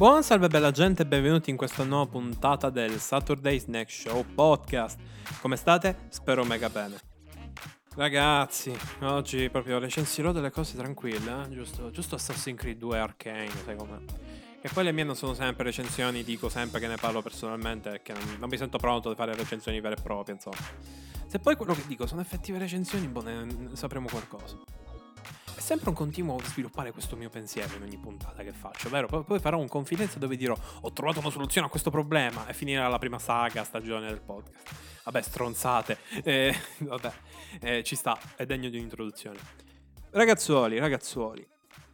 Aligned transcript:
Buon 0.00 0.22
salve 0.22 0.48
bella 0.48 0.70
gente 0.70 1.02
e 1.02 1.06
benvenuti 1.06 1.50
in 1.50 1.58
questa 1.58 1.84
nuova 1.84 2.10
puntata 2.10 2.70
del 2.70 2.98
Saturday 2.98 3.58
Snack 3.58 3.90
Show 3.90 4.24
podcast. 4.34 4.98
Come 5.42 5.56
state? 5.56 6.06
Spero 6.08 6.42
mega 6.42 6.70
bene. 6.70 6.98
Ragazzi, 7.96 8.74
oggi 9.02 9.50
proprio 9.50 9.78
recensirò 9.78 10.32
delle 10.32 10.50
cose 10.50 10.78
tranquille, 10.78 11.42
eh? 11.42 11.50
giusto, 11.50 11.90
giusto 11.90 12.14
Assassin's 12.14 12.58
Creed 12.58 12.78
2 12.78 12.98
Arcane, 12.98 13.50
sai 13.62 13.76
com'è? 13.76 13.98
E 14.62 14.70
poi 14.72 14.84
le 14.84 14.92
mie 14.92 15.04
non 15.04 15.16
sono 15.16 15.34
sempre 15.34 15.64
recensioni, 15.64 16.24
dico 16.24 16.48
sempre 16.48 16.80
che 16.80 16.86
ne 16.86 16.96
parlo 16.96 17.20
personalmente 17.20 17.90
perché 17.90 18.14
non, 18.14 18.36
non 18.38 18.48
mi 18.48 18.56
sento 18.56 18.78
pronto 18.78 19.10
a 19.10 19.14
fare 19.14 19.34
recensioni 19.34 19.82
vere 19.82 19.96
e 19.96 20.02
proprie, 20.02 20.34
insomma. 20.34 20.56
Se 21.26 21.38
poi 21.40 21.56
quello 21.56 21.74
che 21.74 21.82
dico 21.86 22.06
sono 22.06 22.22
effettive 22.22 22.56
recensioni, 22.56 23.06
boh, 23.06 23.20
ne, 23.20 23.44
ne 23.44 23.76
sapremo 23.76 24.08
qualcosa 24.08 24.79
è 25.54 25.60
sempre 25.60 25.90
un 25.90 25.94
continuo 25.94 26.38
sviluppare 26.42 26.92
questo 26.92 27.16
mio 27.16 27.28
pensiero 27.28 27.76
in 27.76 27.82
ogni 27.82 27.98
puntata 27.98 28.42
che 28.42 28.52
faccio, 28.52 28.88
vero? 28.88 29.06
Poi, 29.06 29.24
poi 29.24 29.38
farò 29.38 29.58
un 29.58 29.68
confidenza 29.68 30.18
dove 30.18 30.36
dirò 30.36 30.56
ho 30.80 30.92
trovato 30.92 31.20
una 31.20 31.30
soluzione 31.30 31.66
a 31.66 31.70
questo 31.70 31.90
problema 31.90 32.46
e 32.46 32.54
finirà 32.54 32.88
la 32.88 32.98
prima 32.98 33.18
saga, 33.18 33.64
stagione 33.64 34.06
del 34.08 34.20
podcast. 34.20 34.74
Vabbè, 35.04 35.22
stronzate. 35.22 35.98
Eh, 36.22 36.54
vabbè, 36.80 37.12
eh, 37.60 37.82
ci 37.82 37.96
sta, 37.96 38.18
è 38.36 38.46
degno 38.46 38.68
di 38.68 38.76
un'introduzione. 38.76 39.38
Ragazzuoli, 40.10 40.78
ragazzuoli. 40.78 41.46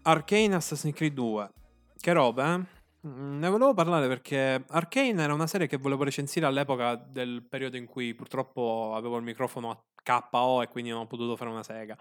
Arcane 0.02 0.54
Assassin's 0.54 0.94
Creed 0.94 1.14
2. 1.14 1.50
Che 1.98 2.12
roba, 2.12 2.54
eh? 2.54 3.08
Mm, 3.08 3.38
ne 3.38 3.48
volevo 3.48 3.74
parlare 3.74 4.08
perché 4.08 4.64
Arcane 4.68 5.22
era 5.22 5.34
una 5.34 5.46
serie 5.46 5.66
che 5.66 5.76
volevo 5.76 6.04
recensire 6.04 6.46
all'epoca 6.46 6.94
del 6.94 7.44
periodo 7.48 7.76
in 7.76 7.86
cui 7.86 8.14
purtroppo 8.14 8.94
avevo 8.94 9.16
il 9.16 9.22
microfono 9.22 9.70
a 9.70 9.82
KO 10.02 10.62
e 10.62 10.68
quindi 10.68 10.90
non 10.90 11.00
ho 11.00 11.06
potuto 11.06 11.36
fare 11.36 11.50
una 11.50 11.62
sega. 11.62 11.96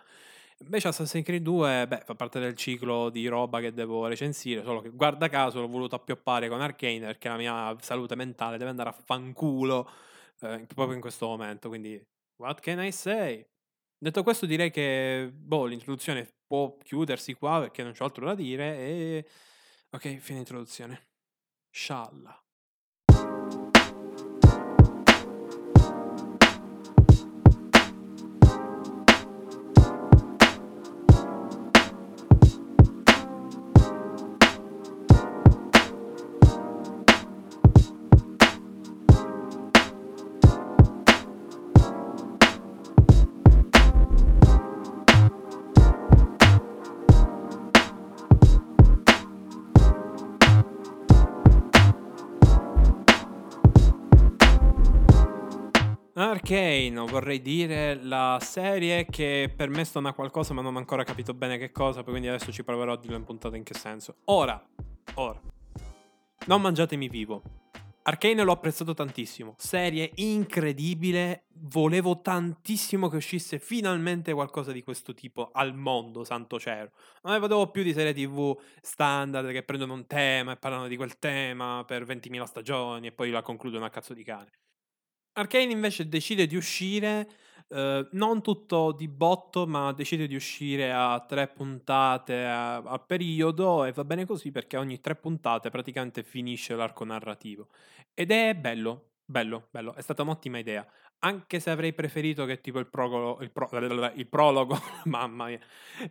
Invece 0.60 0.88
Assassin's 0.88 1.26
Creed 1.26 1.44
2, 1.44 1.88
beh, 1.88 2.04
fa 2.06 2.16
parte 2.16 2.40
del 2.40 2.56
ciclo 2.56 3.10
di 3.10 3.28
roba 3.28 3.60
che 3.60 3.74
devo 3.74 4.08
recensire, 4.08 4.64
solo 4.64 4.80
che 4.82 4.90
guarda 4.90 5.28
caso 5.28 5.60
l'ho 5.60 5.68
voluto 5.68 5.96
appioppare 5.96 6.48
con 6.48 6.62
Arcane 6.62 7.00
perché 7.02 7.28
la 7.28 7.36
mia 7.36 7.76
salute 7.82 8.16
mentale 8.16 8.58
deve 8.58 8.70
andare 8.70 8.90
a 8.90 8.94
fanculo 8.94 9.90
eh, 10.42 10.66
proprio 10.74 10.96
in 10.96 11.02
questo 11.02 11.28
momento, 11.28 11.68
quindi 11.68 12.02
what 12.38 12.62
can 12.62 12.82
I 12.82 12.92
say? 12.92 13.46
Detto 13.98 14.24
questo 14.24 14.46
direi 14.46 14.72
che 14.72 15.30
boh, 15.34 15.66
l'introduzione 15.66 16.28
può 16.46 16.78
chiudersi 16.78 17.34
qua 17.34 17.60
perché 17.60 17.84
non 17.84 17.94
c'ho 17.94 18.04
altro 18.06 18.26
da 18.26 18.36
dire 18.36 18.78
e... 18.78 19.26
Ok, 19.92 20.18
fine 20.18 20.40
introduzione. 20.40 21.08
Scialla. 21.70 22.45
Arcane, 56.18 56.96
vorrei 57.10 57.42
dire 57.42 58.02
la 58.02 58.38
serie 58.40 59.06
che 59.06 59.52
per 59.54 59.68
me 59.68 59.84
sta 59.84 60.00
una 60.00 60.14
qualcosa 60.14 60.54
ma 60.54 60.62
non 60.62 60.76
ho 60.76 60.78
ancora 60.78 61.04
capito 61.04 61.34
bene 61.34 61.58
che 61.58 61.74
cosa, 61.74 62.04
quindi 62.04 62.30
adesso 62.30 62.54
ci 62.54 62.64
proverò 62.64 62.94
a 62.94 62.98
dirlo 62.98 63.18
in 63.18 63.26
puntata 63.26 63.58
in 63.58 63.64
che 63.64 63.74
senso. 63.74 64.20
Ora, 64.26 64.66
ora, 65.16 65.42
non 66.46 66.62
mangiatemi 66.62 67.10
vivo. 67.10 67.42
Arcane 68.04 68.44
l'ho 68.44 68.54
apprezzato 68.54 68.94
tantissimo, 68.94 69.56
serie 69.58 70.10
incredibile, 70.16 71.48
volevo 71.56 72.22
tantissimo 72.22 73.10
che 73.10 73.18
uscisse 73.18 73.60
finalmente 73.60 74.32
qualcosa 74.32 74.72
di 74.72 74.84
questo 74.84 75.14
tipo 75.14 75.50
al 75.52 75.76
mondo, 75.76 76.24
santo 76.24 76.58
cielo. 76.58 76.92
Non 77.24 77.34
ne 77.34 77.40
vedevo 77.40 77.70
più 77.72 77.84
di 77.84 77.92
serie 77.92 78.14
tv 78.14 78.58
standard 78.80 79.52
che 79.52 79.64
prendono 79.64 79.92
un 79.92 80.08
tema 80.08 80.54
e 80.54 80.56
parlano 80.56 80.88
di 80.88 80.96
quel 80.96 81.20
tema 81.20 81.84
per 81.86 82.06
20.000 82.06 82.44
stagioni 82.44 83.08
e 83.08 83.12
poi 83.12 83.32
la 83.32 83.42
concludono 83.42 83.84
a 83.84 83.90
cazzo 83.90 84.14
di 84.14 84.24
cane. 84.24 84.52
Arcane 85.38 85.72
invece 85.72 86.08
decide 86.08 86.48
di 86.48 86.56
uscire, 86.56 87.28
eh, 87.68 88.08
non 88.12 88.42
tutto 88.42 88.94
di 88.94 89.10
botto, 89.10 89.68
ma 89.68 89.92
decide 89.92 90.28
di 90.28 90.36
uscire 90.36 90.94
a 90.94 91.20
tre 91.28 91.50
puntate 91.50 92.46
a, 92.46 92.78
a, 92.78 93.00
periodo 93.00 93.84
e 93.84 93.92
va 93.92 94.06
bene 94.06 94.26
così 94.26 94.52
perché 94.52 94.78
ogni 94.78 95.02
tre 95.02 95.16
puntate 95.16 95.70
praticamente 95.70 96.24
finisce 96.24 96.74
l'arco 96.74 97.04
narrativo. 97.04 97.68
Ed 98.14 98.32
è 98.32 98.56
bello, 98.56 99.10
bello, 99.26 99.68
bello, 99.72 99.94
è 99.96 100.02
stata 100.02 100.22
un'ottima 100.22 100.58
idea. 100.58 100.88
Anche 101.20 101.60
se 101.60 101.70
avrei 101.70 101.92
preferito 101.92 102.46
che 102.46 102.62
tipo 102.62 102.80
il, 102.80 102.88
prologo, 102.88 103.42
il, 103.44 103.52
pro, 103.52 103.68
il 104.16 104.28
prologo, 104.28 104.80
mamma 105.06 105.48
mia, 105.48 105.60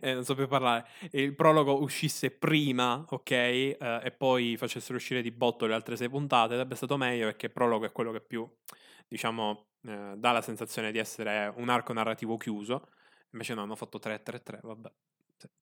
eh, 0.01 0.13
non 0.13 0.23
so 0.23 0.35
più 0.35 0.47
parlare, 0.47 0.85
il 1.13 1.33
prologo 1.33 1.81
uscisse 1.81 2.29
prima, 2.29 3.03
ok, 3.09 3.31
eh, 3.31 3.77
e 4.03 4.11
poi 4.11 4.55
facessero 4.55 4.97
uscire 4.97 5.23
di 5.23 5.31
botto 5.31 5.65
le 5.65 5.73
altre 5.73 5.95
sei 5.95 6.09
puntate, 6.09 6.53
sarebbe 6.53 6.75
stato 6.75 6.95
meglio 6.95 7.25
perché 7.25 7.47
il 7.47 7.53
prologo 7.53 7.85
è 7.85 7.91
quello 7.91 8.11
che 8.11 8.21
più 8.21 8.47
diciamo, 9.07 9.67
eh, 9.83 10.13
dà 10.17 10.31
la 10.31 10.41
sensazione 10.41 10.91
di 10.91 10.97
essere 10.97 11.51
un 11.55 11.69
arco 11.69 11.93
narrativo 11.93 12.37
chiuso. 12.37 12.89
Invece 13.31 13.53
no, 13.53 13.63
hanno 13.63 13.75
fatto 13.75 13.99
3-3-3, 13.99 14.59
vabbè. 14.61 14.91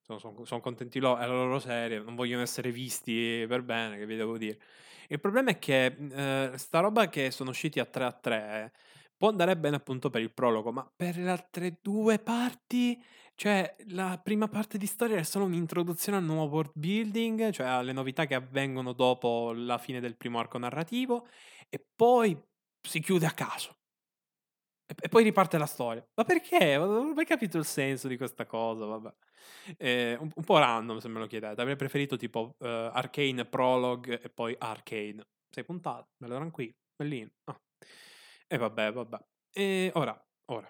Sono, 0.00 0.18
sono, 0.18 0.44
sono 0.44 0.60
contenti 0.60 1.00
loro, 1.00 1.20
è 1.20 1.26
la 1.26 1.32
loro 1.32 1.58
serie, 1.58 1.98
non 1.98 2.14
vogliono 2.14 2.42
essere 2.42 2.70
visti 2.70 3.44
per 3.48 3.62
bene, 3.62 3.98
che 3.98 4.06
vi 4.06 4.16
devo 4.16 4.38
dire. 4.38 4.58
Il 5.08 5.20
problema 5.20 5.50
è 5.50 5.58
che 5.58 5.86
eh, 5.86 6.52
sta 6.56 6.80
roba 6.80 7.08
che 7.08 7.30
sono 7.30 7.50
usciti 7.50 7.80
a 7.80 7.84
3 7.84 8.04
a 8.04 8.12
3 8.12 8.72
può 9.16 9.28
andare 9.28 9.56
bene 9.56 9.76
appunto 9.76 10.10
per 10.10 10.20
il 10.20 10.32
prologo, 10.32 10.72
ma 10.72 10.86
per 10.94 11.16
le 11.16 11.30
altre 11.30 11.78
due 11.80 12.18
parti, 12.18 13.02
cioè 13.34 13.74
la 13.88 14.20
prima 14.22 14.48
parte 14.48 14.78
di 14.78 14.86
storia 14.86 15.16
è 15.16 15.22
solo 15.22 15.44
un'introduzione 15.46 16.18
al 16.18 16.24
nuovo 16.24 16.56
world 16.56 16.72
building, 16.74 17.50
cioè 17.50 17.66
alle 17.66 17.92
novità 17.92 18.26
che 18.26 18.34
avvengono 18.34 18.92
dopo 18.92 19.52
la 19.54 19.78
fine 19.78 20.00
del 20.00 20.16
primo 20.16 20.38
arco 20.38 20.58
narrativo, 20.58 21.26
e 21.68 21.84
poi 21.94 22.38
si 22.86 23.00
chiude 23.00 23.26
a 23.26 23.32
caso. 23.32 23.76
E, 24.86 25.08
poi 25.08 25.24
riparte 25.24 25.56
la 25.58 25.66
storia. 25.66 26.06
Ma 26.14 26.24
perché? 26.24 26.76
Non 26.76 26.90
ho 26.90 27.14
mai 27.14 27.24
capito 27.24 27.56
il 27.58 27.64
senso 27.64 28.06
di 28.06 28.16
questa 28.16 28.44
cosa, 28.44 28.84
vabbè. 28.84 29.14
Eh, 29.78 30.16
un, 30.20 30.30
un, 30.34 30.44
po' 30.44 30.58
random 30.58 30.98
se 30.98 31.08
me 31.08 31.18
lo 31.18 31.26
chiedete. 31.26 31.60
Avrei 31.60 31.76
preferito 31.76 32.16
tipo 32.16 32.56
uh, 32.58 32.64
Arcane 32.66 33.46
Prologue 33.46 34.20
e 34.20 34.28
poi 34.28 34.54
Arcane. 34.58 35.26
Sei 35.50 35.64
puntate, 35.64 36.10
bello 36.16 36.34
tranquillo, 36.34 36.74
bellino. 36.96 37.30
Oh. 37.44 37.60
E 38.46 38.56
vabbè, 38.56 38.92
vabbè. 38.92 39.18
E 39.52 39.90
ora, 39.94 40.26
ora, 40.46 40.68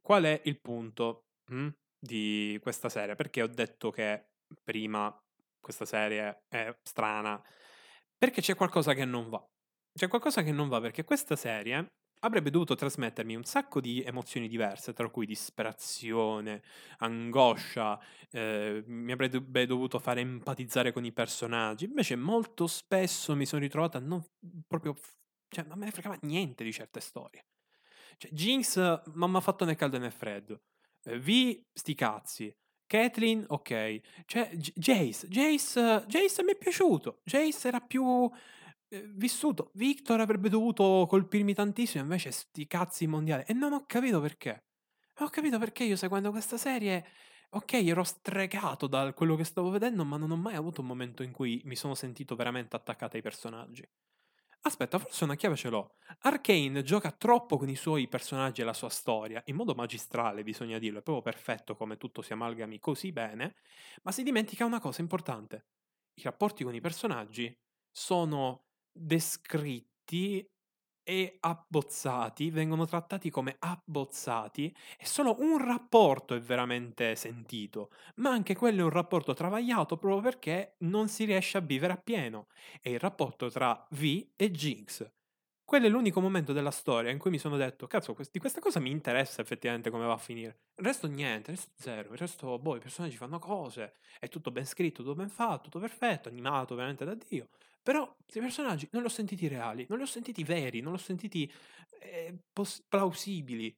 qual 0.00 0.24
è 0.24 0.40
il 0.44 0.60
punto 0.60 1.24
hm, 1.50 1.68
di 1.98 2.58
questa 2.62 2.88
serie? 2.88 3.16
Perché 3.16 3.42
ho 3.42 3.48
detto 3.48 3.90
che 3.90 4.28
prima 4.62 5.14
questa 5.60 5.84
serie 5.84 6.44
è 6.48 6.76
strana? 6.82 7.42
Perché 8.16 8.40
c'è 8.40 8.54
qualcosa 8.54 8.94
che 8.94 9.04
non 9.04 9.28
va. 9.28 9.44
C'è 9.98 10.06
qualcosa 10.06 10.44
che 10.44 10.52
non 10.52 10.68
va 10.68 10.80
perché 10.80 11.02
questa 11.02 11.34
serie 11.34 11.88
avrebbe 12.20 12.50
dovuto 12.50 12.76
trasmettermi 12.76 13.34
un 13.34 13.42
sacco 13.42 13.80
di 13.80 14.00
emozioni 14.00 14.46
diverse, 14.46 14.92
tra 14.92 15.08
cui 15.08 15.26
disperazione, 15.26 16.62
angoscia, 16.98 18.00
eh, 18.30 18.84
mi 18.86 19.10
avrebbe 19.10 19.66
dovuto 19.66 19.98
fare 19.98 20.20
empatizzare 20.20 20.92
con 20.92 21.04
i 21.04 21.10
personaggi. 21.10 21.86
Invece 21.86 22.14
molto 22.14 22.68
spesso 22.68 23.34
mi 23.34 23.44
sono 23.44 23.60
ritrovato 23.60 23.96
a 23.96 24.00
non 24.00 24.24
proprio... 24.68 24.94
cioè 25.48 25.64
non 25.64 25.80
me 25.80 25.86
ne 25.86 25.90
fregava 25.90 26.16
niente 26.22 26.62
di 26.62 26.72
certe 26.72 27.00
storie. 27.00 27.46
Cioè, 28.18 28.30
Jinx 28.30 28.76
non 29.14 29.32
mi 29.32 29.36
ha 29.36 29.40
fatto 29.40 29.64
né 29.64 29.74
caldo 29.74 29.98
né 29.98 30.12
freddo. 30.12 30.60
Eh, 31.06 31.18
v, 31.18 31.60
sti 31.72 31.94
cazzi. 31.96 32.56
Kathleen, 32.86 33.44
ok. 33.48 34.00
Cioè, 34.26 34.50
Jace, 34.54 35.26
Jace, 35.26 36.04
Jace 36.06 36.44
mi 36.44 36.52
è 36.52 36.56
piaciuto. 36.56 37.18
Jace 37.24 37.66
era 37.66 37.80
più 37.80 38.30
vissuto. 39.14 39.70
Victor 39.74 40.20
avrebbe 40.20 40.48
dovuto 40.48 41.06
colpirmi 41.08 41.54
tantissimo, 41.54 42.02
invece 42.02 42.30
sti 42.30 42.66
cazzi 42.66 43.06
mondiali. 43.06 43.44
E 43.46 43.52
non 43.52 43.72
ho 43.72 43.84
capito 43.86 44.20
perché. 44.20 44.64
Non 45.18 45.28
ho 45.28 45.30
capito 45.30 45.58
perché 45.58 45.84
io 45.84 45.96
seguendo 45.96 46.30
questa 46.30 46.56
serie, 46.56 47.04
ok, 47.50 47.72
ero 47.74 48.04
stregato 48.04 48.86
da 48.86 49.12
quello 49.12 49.36
che 49.36 49.44
stavo 49.44 49.70
vedendo, 49.70 50.04
ma 50.04 50.16
non 50.16 50.30
ho 50.30 50.36
mai 50.36 50.54
avuto 50.54 50.80
un 50.80 50.86
momento 50.86 51.22
in 51.22 51.32
cui 51.32 51.60
mi 51.64 51.76
sono 51.76 51.94
sentito 51.94 52.36
veramente 52.36 52.76
attaccato 52.76 53.16
ai 53.16 53.22
personaggi. 53.22 53.86
Aspetta, 54.62 54.98
forse 54.98 55.24
una 55.24 55.36
chiave 55.36 55.56
ce 55.56 55.68
l'ho. 55.70 55.94
Arkane 56.20 56.82
gioca 56.82 57.12
troppo 57.12 57.56
con 57.56 57.68
i 57.68 57.76
suoi 57.76 58.08
personaggi 58.08 58.60
e 58.60 58.64
la 58.64 58.72
sua 58.72 58.88
storia, 58.88 59.40
in 59.46 59.54
modo 59.54 59.74
magistrale, 59.74 60.42
bisogna 60.42 60.78
dirlo, 60.78 60.98
è 60.98 61.02
proprio 61.02 61.22
perfetto 61.22 61.76
come 61.76 61.96
tutto 61.96 62.22
si 62.22 62.32
amalgami 62.32 62.78
così 62.78 63.12
bene, 63.12 63.54
ma 64.02 64.12
si 64.12 64.22
dimentica 64.22 64.64
una 64.64 64.80
cosa 64.80 65.00
importante. 65.00 65.66
I 66.14 66.22
rapporti 66.22 66.64
con 66.64 66.74
i 66.74 66.80
personaggi 66.80 67.56
sono 67.90 68.67
descritti 68.98 70.46
e 71.02 71.38
abbozzati 71.40 72.50
vengono 72.50 72.84
trattati 72.84 73.30
come 73.30 73.56
abbozzati 73.58 74.74
e 74.98 75.06
solo 75.06 75.36
un 75.40 75.64
rapporto 75.64 76.34
è 76.34 76.40
veramente 76.40 77.14
sentito, 77.16 77.90
ma 78.16 78.30
anche 78.30 78.54
quello 78.54 78.80
è 78.80 78.84
un 78.84 78.90
rapporto 78.90 79.32
travagliato 79.32 79.96
proprio 79.96 80.20
perché 80.22 80.74
non 80.80 81.08
si 81.08 81.24
riesce 81.24 81.56
a 81.58 81.62
vivere 81.62 81.94
appieno. 81.94 82.48
È 82.80 82.90
il 82.90 82.98
rapporto 82.98 83.48
tra 83.50 83.86
V 83.90 84.28
e 84.36 84.50
Jinx. 84.50 85.10
Quello 85.68 85.84
è 85.84 85.90
l'unico 85.90 86.22
momento 86.22 86.54
della 86.54 86.70
storia 86.70 87.10
in 87.10 87.18
cui 87.18 87.28
mi 87.30 87.36
sono 87.36 87.58
detto, 87.58 87.86
cazzo, 87.86 88.16
di 88.32 88.38
questa 88.38 88.58
cosa 88.58 88.80
mi 88.80 88.90
interessa 88.90 89.42
effettivamente 89.42 89.90
come 89.90 90.06
va 90.06 90.14
a 90.14 90.16
finire. 90.16 90.60
Il 90.76 90.84
resto 90.86 91.06
niente, 91.06 91.50
il 91.50 91.58
resto 91.58 91.72
zero, 91.76 92.12
il 92.12 92.16
resto, 92.18 92.58
boh, 92.58 92.76
i 92.76 92.80
personaggi 92.80 93.18
fanno 93.18 93.38
cose, 93.38 93.96
è 94.18 94.30
tutto 94.30 94.50
ben 94.50 94.64
scritto, 94.64 95.02
tutto 95.02 95.14
ben 95.14 95.28
fatto, 95.28 95.64
tutto 95.64 95.78
perfetto, 95.78 96.30
animato 96.30 96.74
veramente 96.74 97.04
da 97.04 97.12
Dio. 97.12 97.50
Però 97.82 98.10
questi 98.16 98.40
personaggi 98.40 98.88
non 98.92 99.02
li 99.02 99.08
ho 99.08 99.10
sentiti 99.10 99.46
reali, 99.46 99.84
non 99.90 99.98
li 99.98 100.04
ho 100.04 100.06
sentiti 100.06 100.42
veri, 100.42 100.80
non 100.80 100.94
li 100.94 100.98
ho 100.98 101.02
sentiti 101.02 101.52
eh, 102.00 102.34
pos- 102.50 102.82
plausibili, 102.88 103.76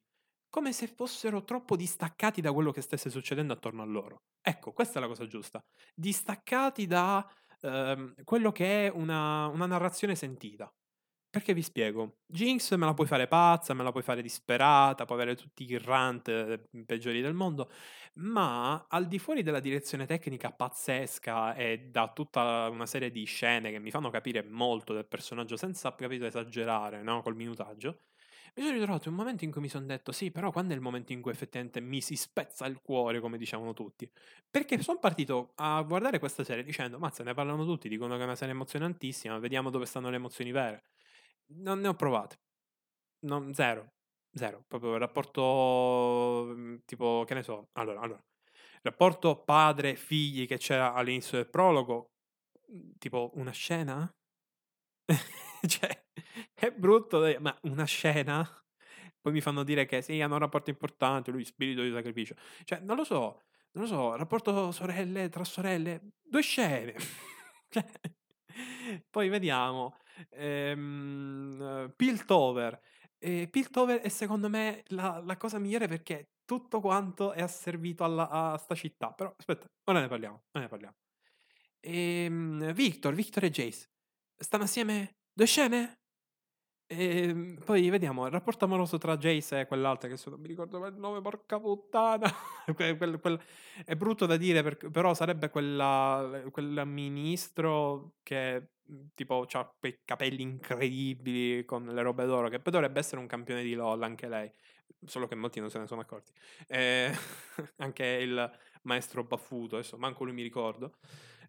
come 0.49 0.71
se 0.71 0.87
fossero 0.87 1.43
troppo 1.43 1.75
distaccati 1.75 2.39
da 2.39 2.53
quello 2.53 2.71
che 2.71 2.79
stesse 2.79 3.09
succedendo 3.09 3.51
attorno 3.51 3.81
a 3.81 3.85
loro. 3.85 4.21
Ecco, 4.39 4.71
questa 4.71 4.99
è 4.99 5.01
la 5.01 5.07
cosa 5.07 5.27
giusta. 5.27 5.61
Distaccati 5.93 6.87
da 6.87 7.29
ehm, 7.59 8.13
quello 8.23 8.53
che 8.53 8.87
è 8.87 8.89
una, 8.89 9.47
una 9.47 9.65
narrazione 9.65 10.15
sentita. 10.15 10.71
Perché 11.31 11.53
vi 11.53 11.61
spiego, 11.61 12.17
Jinx 12.25 12.75
me 12.75 12.85
la 12.85 12.93
puoi 12.93 13.07
fare 13.07 13.25
pazza, 13.25 13.73
me 13.73 13.83
la 13.83 13.91
puoi 13.91 14.03
fare 14.03 14.21
disperata, 14.21 15.05
puoi 15.05 15.21
avere 15.21 15.37
tutti 15.37 15.63
i 15.63 15.77
rant 15.77 16.27
eh, 16.27 16.61
peggiori 16.85 17.21
del 17.21 17.33
mondo, 17.33 17.69
ma 18.15 18.85
al 18.89 19.07
di 19.07 19.17
fuori 19.17 19.41
della 19.41 19.61
direzione 19.61 20.05
tecnica 20.05 20.51
pazzesca 20.51 21.53
e 21.55 21.87
da 21.89 22.11
tutta 22.11 22.67
una 22.69 22.85
serie 22.85 23.11
di 23.11 23.23
scene 23.23 23.71
che 23.71 23.79
mi 23.79 23.91
fanno 23.91 24.09
capire 24.09 24.43
molto 24.43 24.93
del 24.93 25.07
personaggio 25.07 25.55
senza, 25.55 25.95
capito, 25.95 26.25
esagerare, 26.25 27.01
no? 27.01 27.21
Col 27.21 27.35
minutaggio, 27.37 28.01
mi 28.55 28.63
sono 28.63 28.73
ritrovato 28.77 29.07
in 29.07 29.13
un 29.13 29.19
momento 29.21 29.45
in 29.45 29.51
cui 29.51 29.61
mi 29.61 29.69
sono 29.69 29.85
detto 29.85 30.11
sì, 30.11 30.31
però 30.31 30.51
quando 30.51 30.73
è 30.73 30.75
il 30.75 30.81
momento 30.81 31.13
in 31.13 31.21
cui 31.21 31.31
effettivamente 31.31 31.79
mi 31.79 32.01
si 32.01 32.17
spezza 32.17 32.65
il 32.65 32.81
cuore, 32.81 33.21
come 33.21 33.37
dicevano 33.37 33.71
tutti? 33.71 34.09
Perché 34.49 34.81
sono 34.81 34.99
partito 34.99 35.53
a 35.55 35.81
guardare 35.83 36.19
questa 36.19 36.43
serie 36.43 36.63
dicendo, 36.63 36.99
mazza, 36.99 37.23
ne 37.23 37.33
parlano 37.33 37.63
tutti, 37.63 37.87
dicono 37.87 38.15
che 38.15 38.21
è 38.21 38.25
una 38.25 38.35
serie 38.35 38.53
emozionantissima, 38.53 39.39
vediamo 39.39 39.69
dove 39.69 39.85
stanno 39.85 40.09
le 40.09 40.17
emozioni 40.17 40.51
vere 40.51 40.83
non 41.57 41.79
ne 41.79 41.87
ho 41.87 41.93
provate. 41.93 42.39
Non, 43.25 43.53
zero. 43.53 43.93
Zero. 44.33 44.63
Proprio 44.67 44.93
il 44.93 44.99
rapporto 44.99 46.53
mm, 46.55 46.77
tipo, 46.85 47.23
che 47.25 47.33
ne 47.33 47.43
so. 47.43 47.69
Allora, 47.73 47.99
allora. 48.01 48.23
Rapporto 48.83 49.43
padre-figli 49.43 50.47
che 50.47 50.57
c'era 50.57 50.93
all'inizio 50.93 51.37
del 51.37 51.49
prologo, 51.49 52.11
mm, 52.71 52.91
tipo 52.97 53.31
una 53.35 53.51
scena? 53.51 54.11
cioè, 55.67 56.05
è 56.53 56.71
brutto, 56.71 57.21
ma 57.39 57.55
una 57.63 57.85
scena? 57.85 58.47
Poi 59.21 59.33
mi 59.33 59.41
fanno 59.41 59.63
dire 59.63 59.85
che 59.85 60.01
sì, 60.01 60.19
hanno 60.21 60.33
un 60.33 60.39
rapporto 60.39 60.71
importante, 60.71 61.31
lui 61.31 61.45
spirito 61.45 61.83
di 61.83 61.91
sacrificio. 61.91 62.35
Cioè, 62.63 62.79
non 62.79 62.95
lo 62.95 63.03
so, 63.03 63.43
non 63.73 63.83
lo 63.83 63.87
so, 63.87 64.15
rapporto 64.15 64.71
sorelle 64.71 65.29
tra 65.29 65.43
sorelle, 65.43 66.13
due 66.23 66.41
scene. 66.41 66.95
cioè, 67.69 67.85
poi 69.09 69.29
vediamo. 69.29 69.95
Ehm, 70.31 71.93
Piltover. 71.95 72.79
E 73.17 73.47
Piltover 73.49 73.99
è 74.01 74.09
secondo 74.09 74.49
me 74.49 74.83
la, 74.87 75.21
la, 75.23 75.37
cosa 75.37 75.59
migliore 75.59 75.87
perché 75.87 76.31
tutto 76.45 76.79
quanto 76.81 77.33
è 77.33 77.41
asservito 77.41 78.03
alla, 78.03 78.29
a 78.29 78.57
sta 78.57 78.75
città. 78.75 79.11
Però 79.11 79.33
aspetta, 79.37 79.67
ora 79.85 79.99
ne 80.01 80.07
parliamo. 80.07 80.43
Ora 80.51 80.63
ne 80.63 80.69
parliamo. 80.69 80.95
Ehm, 81.79 82.73
Victor, 82.73 83.13
Victor 83.13 83.43
e 83.45 83.49
Jace 83.49 83.89
stanno 84.41 84.63
assieme 84.63 85.17
due 85.33 85.45
scene? 85.45 86.00
E 86.91 87.29
ehm, 87.29 87.57
poi 87.63 87.89
vediamo 87.89 88.25
il 88.25 88.31
rapporto 88.31 88.65
amoroso 88.65 88.97
tra 88.97 89.15
Jace 89.15 89.61
e 89.61 89.65
quell'altra 89.65 90.09
che 90.09 90.17
non 90.25 90.41
mi 90.41 90.47
ricordo 90.49 90.85
il 90.85 90.95
nome, 90.97 91.21
porca 91.21 91.57
puttana. 91.57 92.29
quel, 92.75 92.97
quel, 92.97 93.39
è 93.85 93.95
brutto 93.95 94.25
da 94.25 94.35
dire, 94.35 94.61
per, 94.61 94.75
però 94.91 95.13
sarebbe 95.13 95.49
quella, 95.49 96.43
quel 96.51 96.83
ministro 96.85 98.15
che 98.23 98.71
Mhmm, 98.91 99.09
tipo 99.15 99.45
ha 99.49 99.73
quei 99.79 99.99
capelli 100.03 100.41
incredibili 100.41 101.63
con 101.63 101.85
le 101.85 102.01
robe 102.01 102.25
d'oro, 102.25 102.49
che 102.49 102.59
poi 102.59 102.73
dovrebbe 102.73 102.99
essere 102.99 103.21
un 103.21 103.27
campione 103.27 103.63
di 103.63 103.73
LOL 103.73 104.03
anche 104.03 104.27
lei, 104.27 104.51
solo 105.05 105.27
che 105.27 105.35
molti 105.35 105.61
non 105.61 105.69
se 105.69 105.79
ne 105.79 105.87
sono 105.87 106.01
accorti. 106.01 106.31
Eh, 106.67 107.09
anche 107.77 108.05
il 108.05 108.51
maestro 108.83 109.23
Baffuto, 109.23 109.77
adesso 109.77 109.97
manco 109.97 110.25
lui 110.25 110.33
mi 110.33 110.41
ricordo. 110.41 110.97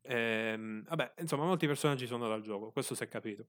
Eh, 0.03 0.83
vabbè, 0.87 1.15
insomma, 1.19 1.45
molti 1.45 1.67
personaggi 1.67 2.07
sono 2.07 2.29
dal 2.29 2.43
gioco, 2.43 2.71
questo 2.71 2.95
si 2.95 3.03
è 3.03 3.09
capito. 3.09 3.47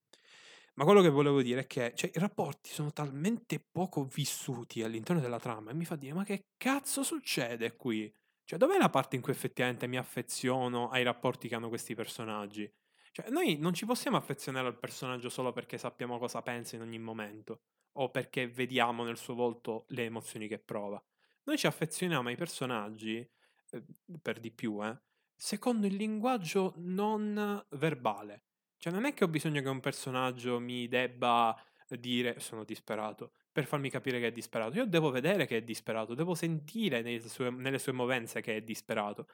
Ma 0.75 0.86
quello 0.86 1.02
che 1.02 1.10
volevo 1.10 1.42
dire 1.44 1.62
è 1.62 1.68
che 1.68 1.94
cioè, 1.96 2.12
i 2.14 2.20
rapporti 2.20 2.70
sono 2.72 2.92
talmente 2.92 3.60
poco 3.60 4.06
vissuti 4.06 4.81
all'interno 4.81 5.22
della 5.22 5.40
trama 5.40 5.70
e 5.72 5.74
mi 5.75 5.86
fa 5.86 5.96
dire, 5.96 6.14
ma 6.14 6.24
che 6.24 6.48
cazzo 6.58 7.04
succede 7.04 7.75
qui? 7.75 8.12
Cioè, 8.44 8.58
dov'è 8.58 8.78
la 8.78 8.90
parte 8.90 9.16
in 9.16 9.22
cui 9.22 9.31
effettivamente 9.31 9.86
mi 9.88 9.98
affeziono 9.98 10.90
ai 10.90 11.04
rapporti 11.04 11.48
che 11.48 11.56
hanno 11.56 11.70
questi 11.70 11.94
personaggi? 11.94 12.70
Cioè, 13.12 13.30
noi 13.30 13.58
non 13.58 13.74
ci 13.74 13.86
possiamo 13.86 14.18
affezionare 14.18 14.68
al 14.68 14.80
personaggio 14.80 15.30
solo 15.30 15.52
perché 15.52 15.78
sappiamo 15.78 16.18
cosa 16.18 16.42
pensa 16.42 16.75
in 16.75 16.81
ogni 16.81 16.98
momento 16.98 17.62
o 17.94 18.10
perché 18.10 18.48
vediamo 18.48 19.04
nel 19.04 19.18
suo 19.18 19.36
volto 19.36 19.86
le 19.90 20.06
emozioni 20.06 20.48
che 20.48 20.58
prova. 20.58 21.02
Noi 21.44 21.58
ci 21.58 21.68
affezioniamo 21.68 22.30
ai 22.30 22.36
personaggi, 22.36 23.18
eh, 23.18 23.84
per 24.20 24.40
di 24.40 24.52
più, 24.52 24.84
eh, 24.84 25.00
secondo 25.36 25.86
il 25.86 25.94
linguaggio 25.96 26.74
non 26.78 27.64
verbale. 27.70 28.46
Cioè, 28.84 28.92
non 28.92 29.06
è 29.06 29.14
che 29.14 29.24
ho 29.24 29.30
bisogno 29.30 29.62
che 29.62 29.70
un 29.70 29.80
personaggio 29.80 30.60
mi 30.60 30.90
debba 30.90 31.58
dire 31.92 32.42
sono 32.42 32.66
disperato 32.66 33.32
per 33.50 33.66
farmi 33.66 33.90
capire 33.90 34.20
che 34.20 34.28
è 34.28 34.32
disperato. 34.34 34.76
Io 34.76 34.86
devo 34.86 35.10
vedere 35.10 35.46
che 35.46 35.56
è 35.56 35.62
disperato, 35.62 36.14
devo 36.16 36.36
sentire 36.36 37.02
nelle 37.02 37.30
sue, 37.30 37.50
nelle 37.50 37.80
sue 37.80 37.94
movenze 37.94 38.42
che 38.42 38.58
è 38.58 38.62
disperato. 38.62 39.30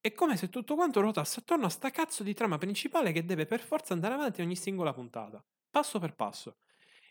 È 0.00 0.12
come 0.12 0.36
se 0.36 0.48
tutto 0.48 0.74
quanto 0.74 1.00
ruotasse 1.00 1.38
attorno 1.38 1.66
a 1.66 1.68
sta 1.68 1.92
cazzo 1.92 2.24
di 2.24 2.34
trama 2.34 2.58
principale 2.58 3.12
che 3.12 3.24
deve 3.24 3.46
per 3.46 3.60
forza 3.60 3.92
andare 3.92 4.14
avanti 4.14 4.40
ogni 4.40 4.56
singola 4.56 4.92
puntata, 4.92 5.40
passo 5.70 6.00
per 6.00 6.16
passo. 6.16 6.56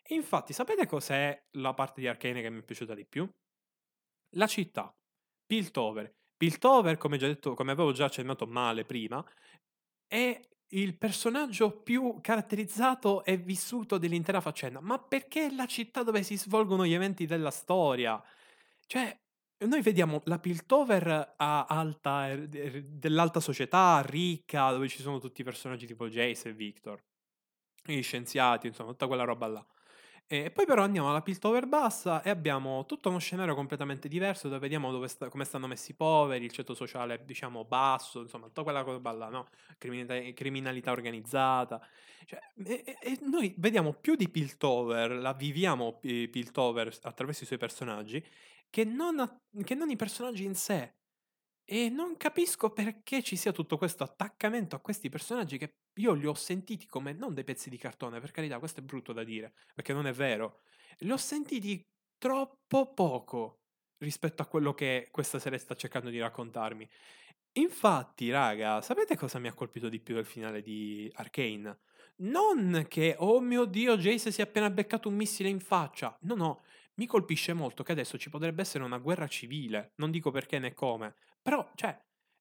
E 0.04 0.13
infatti, 0.13 0.51
sapete 0.51 0.88
cos'è 0.88 1.42
la 1.51 1.74
parte 1.74 2.01
di 2.01 2.07
Arcane 2.10 2.42
che 2.42 2.50
mi 2.50 2.60
è 2.60 2.63
piaciuta 2.63 2.94
di 2.95 3.06
più? 3.06 3.25
La 4.31 4.48
città, 4.48 4.94
Piltover. 5.45 6.13
Piltover, 6.36 6.98
come, 6.98 7.17
già 7.17 7.27
detto, 7.27 7.53
come 7.53 7.72
avevo 7.72 7.94
già 7.94 8.03
accennato 8.03 8.46
male 8.46 8.84
prima, 8.84 9.25
è 10.06 10.38
il 10.69 10.97
personaggio 10.97 11.71
più 11.81 12.19
caratterizzato 12.21 13.24
e 13.24 13.38
vissuto 13.38 13.97
dell'intera 13.97 14.41
faccenda. 14.41 14.79
Ma 14.81 15.00
perché 15.00 15.47
è 15.47 15.51
la 15.51 15.65
città 15.65 16.03
dove 16.03 16.24
si 16.24 16.38
svolgono 16.38 16.86
gli 16.86 16.93
eventi 16.93 17.25
della 17.25 17.51
storia? 17.51 18.21
Cioè, 18.86 19.17
noi 19.59 19.81
vediamo 19.81 20.21
la 20.25 20.39
Piltover 20.39 21.36
alta, 21.38 22.27
er, 22.29 22.83
dell'alta 22.83 23.39
società, 23.39 24.01
ricca, 24.05 24.71
dove 24.71 24.88
ci 24.88 25.01
sono 25.01 25.19
tutti 25.19 25.41
i 25.41 25.43
personaggi 25.43 25.88
tipo 25.88 26.07
Jace 26.07 26.50
e 26.50 26.53
Victor, 26.53 27.03
gli 27.83 28.01
scienziati, 28.01 28.67
insomma, 28.67 28.91
tutta 28.91 29.07
quella 29.07 29.24
roba 29.24 29.47
là. 29.47 29.65
E 30.29 30.51
poi 30.51 30.65
però 30.65 30.84
andiamo 30.84 31.10
alla 31.10 31.22
Piltover 31.22 31.67
bassa 31.67 32.22
e 32.22 32.29
abbiamo 32.29 32.86
tutto 32.86 33.07
uno 33.07 33.17
scenario 33.17 33.55
completamente 33.55 34.10
diverso 34.10 34.50
dove 34.50 34.60
vediamo 34.60 35.07
sta, 35.07 35.29
come 35.29 35.46
stanno 35.46 35.67
messi 35.67 35.91
i 35.91 35.93
poveri, 35.93 36.43
il 36.43 36.51
ceto 36.51 36.74
sociale 36.74 37.24
diciamo 37.24 37.63
basso, 37.63 38.19
insomma 38.19 38.48
tutta 38.48 38.63
quella 38.63 38.81
roba 38.81 39.13
là, 39.13 39.29
no? 39.29 39.48
Criminalità, 39.77 40.34
criminalità 40.34 40.91
organizzata. 40.91 41.81
Cioè, 42.25 42.39
e, 42.65 42.98
e, 43.00 43.19
noi 43.22 43.53
vediamo 43.57 43.93
più 43.93 44.15
di 44.15 44.27
Piltover, 44.27 45.12
la 45.12 45.31
viviamo 45.31 45.98
Piltover 45.98 46.93
attraverso 47.03 47.43
i 47.43 47.46
suoi 47.48 47.57
personaggi 47.57 48.22
che 48.69 48.84
non, 48.84 49.43
che 49.63 49.75
non 49.75 49.89
i 49.89 49.96
personaggi 49.96 50.43
in 50.43 50.55
sé. 50.55 50.93
E 51.63 51.89
non 51.89 52.17
capisco 52.17 52.72
perché 52.72 53.24
ci 53.24 53.38
sia 53.38 53.53
tutto 53.53 53.77
questo 53.77 54.03
attaccamento 54.03 54.75
a 54.75 54.79
questi 54.79 55.07
personaggi 55.07 55.57
che 55.57 55.75
io 55.98 56.13
li 56.13 56.25
ho 56.25 56.34
sentiti 56.34 56.86
come 56.86 57.13
non 57.13 57.34
dei 57.34 57.44
pezzi 57.44 57.70
di 57.70 57.77
cartone, 57.77 58.20
per 58.20 58.32
carità, 58.32 58.60
questo 58.60 58.80
è 58.80 58.84
brutto 58.84 59.13
da 59.13 59.24
dire, 59.24 59.54
perché 59.74 59.94
non 59.94 60.08
è 60.08 60.12
vero. 60.13 60.62
Li 61.00 61.12
ho 61.12 61.18
sentiti 61.18 61.86
troppo 62.18 62.94
poco 62.94 63.60
rispetto 63.98 64.42
a 64.42 64.48
quello 64.48 64.74
che 64.74 65.10
questa 65.12 65.39
serie 65.39 65.58
sta 65.60 65.75
cercando 65.75 66.10
di 66.10 66.20
raccontarmi. 66.20 66.88
Infatti, 67.54 68.30
raga, 68.30 68.82
sapete 68.82 69.16
cosa 69.18 69.39
mi 69.39 69.48
ha 69.48 69.54
colpito 69.54 69.89
di 69.89 70.00
più 70.00 70.13
del 70.16 70.25
finale 70.25 70.62
di 70.62 71.12
Arcane? 71.16 71.80
Non 72.18 72.86
che, 72.88 73.16
oh 73.18 73.39
mio 73.42 73.66
dio, 73.66 73.98
Jace 73.98 74.32
si 74.32 74.42
è 74.42 74.44
appena 74.44 74.70
beccato 74.70 75.10
un 75.10 75.16
missile 75.16 75.50
in 75.50 75.60
faccia. 75.60 76.16
No, 76.22 76.36
no, 76.36 76.63
mi 76.96 77.06
colpisce 77.08 77.54
molto 77.54 77.84
che 77.84 77.92
adesso 77.92 78.18
ci 78.18 78.30
potrebbe 78.30 78.62
essere 78.62 78.84
una 78.84 78.98
guerra 78.98 79.27
civile, 79.27 79.94
non 79.96 80.12
dico 80.12 80.32
perché 80.32 80.60
né 80.60 80.74
come, 80.74 81.16
però, 81.42 81.72
cioè, 81.75 82.00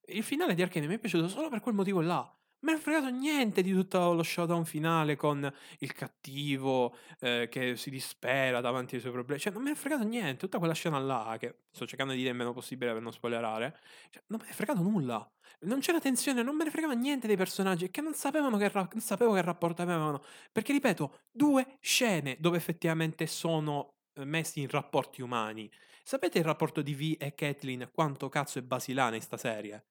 il 0.09 0.23
finale 0.23 0.55
di 0.55 0.63
Arcane 0.63 0.87
mi 0.87 0.95
è 0.95 0.99
piaciuto 0.99 1.29
solo 1.29 1.49
per 1.49 1.61
quel 1.61 1.75
motivo 1.75 2.01
là. 2.01 2.31
Ne 2.61 2.75
è 2.75 2.77
fregato 2.79 3.09
niente 3.09 3.63
di 3.63 3.73
tutto 3.73 4.13
lo 4.13 4.23
showdown 4.23 4.65
finale 4.65 5.17
con 5.17 5.53
il 5.79 5.93
cattivo 5.93 6.97
eh, 7.21 7.49
che 7.51 7.77
si 7.77 7.91
dispera 7.91 8.61
davanti 8.61 8.95
ai 8.97 9.01
suoi 9.01 9.13
problemi. 9.13 9.41
Cioè, 9.41 9.53
non 9.53 9.65
ne 9.65 9.73
è 9.73 9.75
fregato 9.75 10.05
niente. 10.05 10.37
Tutta 10.39 10.59
quella 10.59 10.75
scena 10.75 10.99
là, 10.99 11.37
che 11.39 11.65
sto 11.71 11.87
cercando 11.87 12.13
di 12.13 12.19
dire 12.19 12.31
il 12.31 12.37
meno 12.37 12.53
possibile 12.53 12.93
per 12.93 13.03
non 13.03 13.13
spoilerare, 13.13 13.79
cioè, 14.11 14.23
non 14.29 14.41
ne 14.43 14.49
è 14.49 14.53
fregato 14.53 14.83
nulla. 14.83 15.29
Non 15.61 15.81
c'era 15.81 16.01
tensione, 16.01 16.43
non 16.43 16.57
me 16.57 16.65
ne 16.65 16.71
fregava 16.71 16.93
niente 16.95 17.27
dei 17.27 17.37
personaggi, 17.37 17.91
che 17.91 18.01
non 18.01 18.15
sapevano 18.15 18.57
che, 18.59 18.69
ra- 18.69 18.89
non 18.93 19.03
sapevo 19.03 19.33
che 19.35 19.43
rapporto 19.43 19.83
avevano. 19.83 20.23
Perché, 20.53 20.73
ripeto, 20.73 21.21
due 21.31 21.79
scene 21.81 22.37
dove 22.41 22.57
effettivamente 22.57 23.27
sono 23.27 23.95
eh, 24.15 24.25
messi 24.25 24.61
in 24.61 24.69
rapporti 24.69 25.23
umani. 25.23 25.71
Sapete 26.03 26.39
il 26.39 26.45
rapporto 26.45 26.83
di 26.83 26.95
V 26.95 27.17
e 27.19 27.35
Kathleen 27.35 27.91
quanto 27.93 28.29
cazzo 28.29 28.59
è 28.59 28.63
basilare 28.63 29.17
in 29.17 29.23
sta 29.23 29.37
serie? 29.37 29.87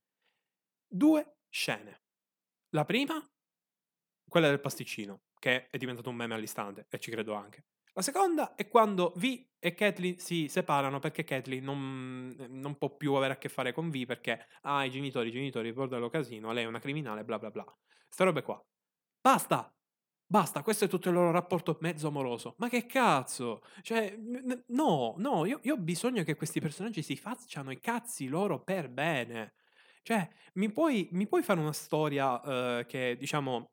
Due 0.87 1.37
scene. 1.49 2.04
La 2.69 2.85
prima, 2.85 3.21
quella 4.27 4.47
del 4.47 4.59
pasticcino, 4.59 5.23
che 5.39 5.69
è 5.69 5.77
diventato 5.77 6.09
un 6.09 6.15
meme 6.15 6.33
all'istante, 6.33 6.87
e 6.89 6.99
ci 6.99 7.11
credo 7.11 7.33
anche. 7.33 7.65
La 7.93 8.01
seconda 8.01 8.55
è 8.55 8.67
quando 8.67 9.13
V 9.15 9.45
e 9.57 9.73
Kathleen 9.73 10.19
si 10.19 10.49
separano 10.49 10.99
perché 10.99 11.23
Kathleen 11.23 11.63
non, 11.63 12.35
non, 12.49 12.77
può 12.77 12.93
più 12.97 13.13
avere 13.13 13.33
a 13.33 13.37
che 13.37 13.47
fare 13.47 13.71
con 13.71 13.89
V 13.89 14.05
perché 14.05 14.47
ha 14.63 14.79
ah, 14.79 14.83
i 14.83 14.91
genitori, 14.91 15.29
i 15.29 15.31
genitori 15.31 15.71
portano 15.71 16.09
casino, 16.09 16.51
lei 16.51 16.65
è 16.65 16.67
una 16.67 16.79
criminale, 16.79 17.23
bla 17.23 17.39
bla 17.39 17.51
bla. 17.51 17.65
Ste 18.09 18.23
robe 18.25 18.41
qua. 18.41 18.61
Basta! 19.21 19.73
Basta, 20.27 20.63
questo 20.63 20.85
è 20.85 20.87
tutto 20.87 21.09
il 21.09 21.15
loro 21.15 21.31
rapporto 21.31 21.77
mezzo 21.81 22.07
amoroso. 22.07 22.55
Ma 22.57 22.67
che 22.67 22.85
cazzo? 22.85 23.61
Cioè, 23.81 24.17
no, 24.67 25.13
no, 25.17 25.45
io, 25.45 25.59
io, 25.63 25.75
ho 25.75 25.77
bisogno 25.77 26.23
che 26.23 26.35
questi 26.35 26.59
personaggi 26.59 27.01
si 27.03 27.15
facciano 27.15 27.71
i 27.71 27.79
cazzi 27.79 28.27
loro 28.27 28.61
per 28.61 28.89
bene. 28.89 29.53
Cioè, 30.05 30.29
mi 30.55 30.71
puoi, 30.71 31.09
mi 31.13 31.25
puoi 31.27 31.41
fare 31.41 31.59
una 31.59 31.73
storia 31.73 32.79
uh, 32.79 32.85
che, 32.85 33.15
diciamo, 33.17 33.65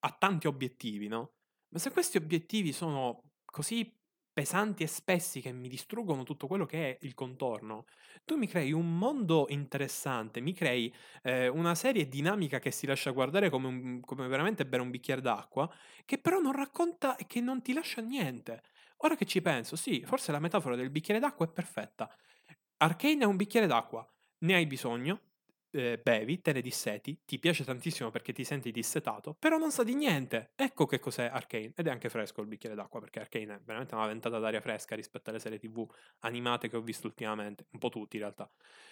ha 0.00 0.12
tanti 0.18 0.46
obiettivi, 0.46 1.08
no? 1.08 1.30
Ma 1.70 1.78
se 1.78 1.90
questi 1.90 2.18
obiettivi 2.18 2.72
sono 2.72 3.22
così 3.46 3.90
pesanti 4.34 4.82
e 4.82 4.86
spessi 4.86 5.40
che 5.40 5.50
mi 5.52 5.68
distruggono 5.68 6.24
tutto 6.24 6.46
quello 6.46 6.66
che 6.66 6.90
è 6.92 6.98
il 7.06 7.14
contorno, 7.14 7.84
tu 8.24 8.36
mi 8.36 8.46
crei 8.46 8.72
un 8.72 8.98
mondo 8.98 9.46
interessante, 9.48 10.40
mi 10.42 10.52
crei 10.52 10.92
eh, 11.22 11.48
una 11.48 11.74
serie 11.74 12.06
dinamica 12.06 12.58
che 12.58 12.70
si 12.70 12.86
lascia 12.86 13.10
guardare 13.10 13.48
come, 13.48 13.66
un, 13.68 14.00
come 14.00 14.28
veramente 14.28 14.66
bere 14.66 14.82
un 14.82 14.90
bicchiere 14.90 15.22
d'acqua, 15.22 15.70
che 16.04 16.18
però 16.18 16.38
non 16.38 16.52
racconta 16.52 17.16
e 17.16 17.26
che 17.26 17.40
non 17.40 17.62
ti 17.62 17.72
lascia 17.72 18.02
niente. 18.02 18.62
Ora 19.04 19.16
che 19.16 19.24
ci 19.24 19.40
penso, 19.40 19.76
sì, 19.76 20.02
forse 20.04 20.32
la 20.32 20.38
metafora 20.38 20.76
del 20.76 20.90
bicchiere 20.90 21.18
d'acqua 21.18 21.46
è 21.46 21.50
perfetta. 21.50 22.14
Arcane 22.78 23.22
è 23.22 23.26
un 23.26 23.36
bicchiere 23.36 23.66
d'acqua, 23.66 24.06
ne 24.40 24.54
hai 24.54 24.66
bisogno, 24.66 25.31
eh, 25.72 26.00
bevi, 26.02 26.40
te 26.40 26.52
ne 26.52 26.60
disseti, 26.60 27.22
ti 27.24 27.38
piace 27.38 27.64
tantissimo 27.64 28.10
perché 28.10 28.32
ti 28.32 28.44
senti 28.44 28.70
dissetato, 28.70 29.34
però 29.38 29.58
non 29.58 29.70
sa 29.70 29.82
di 29.82 29.94
niente. 29.94 30.52
Ecco 30.54 30.86
che 30.86 30.98
cos'è 30.98 31.24
Arcane. 31.24 31.72
Ed 31.74 31.86
è 31.86 31.90
anche 31.90 32.08
fresco 32.08 32.40
il 32.40 32.46
bicchiere 32.46 32.74
d'acqua, 32.74 33.00
perché 33.00 33.20
Arcane 33.20 33.54
è 33.56 33.60
veramente 33.64 33.94
una 33.94 34.06
ventata 34.06 34.38
d'aria 34.38 34.60
fresca 34.60 34.94
rispetto 34.94 35.30
alle 35.30 35.38
serie 35.38 35.58
TV 35.58 35.86
animate 36.20 36.68
che 36.68 36.76
ho 36.76 36.82
visto 36.82 37.06
ultimamente. 37.06 37.66
Un 37.72 37.78
po' 37.78 37.88
tutti 37.88 38.16
in 38.16 38.22
realtà. 38.22 38.50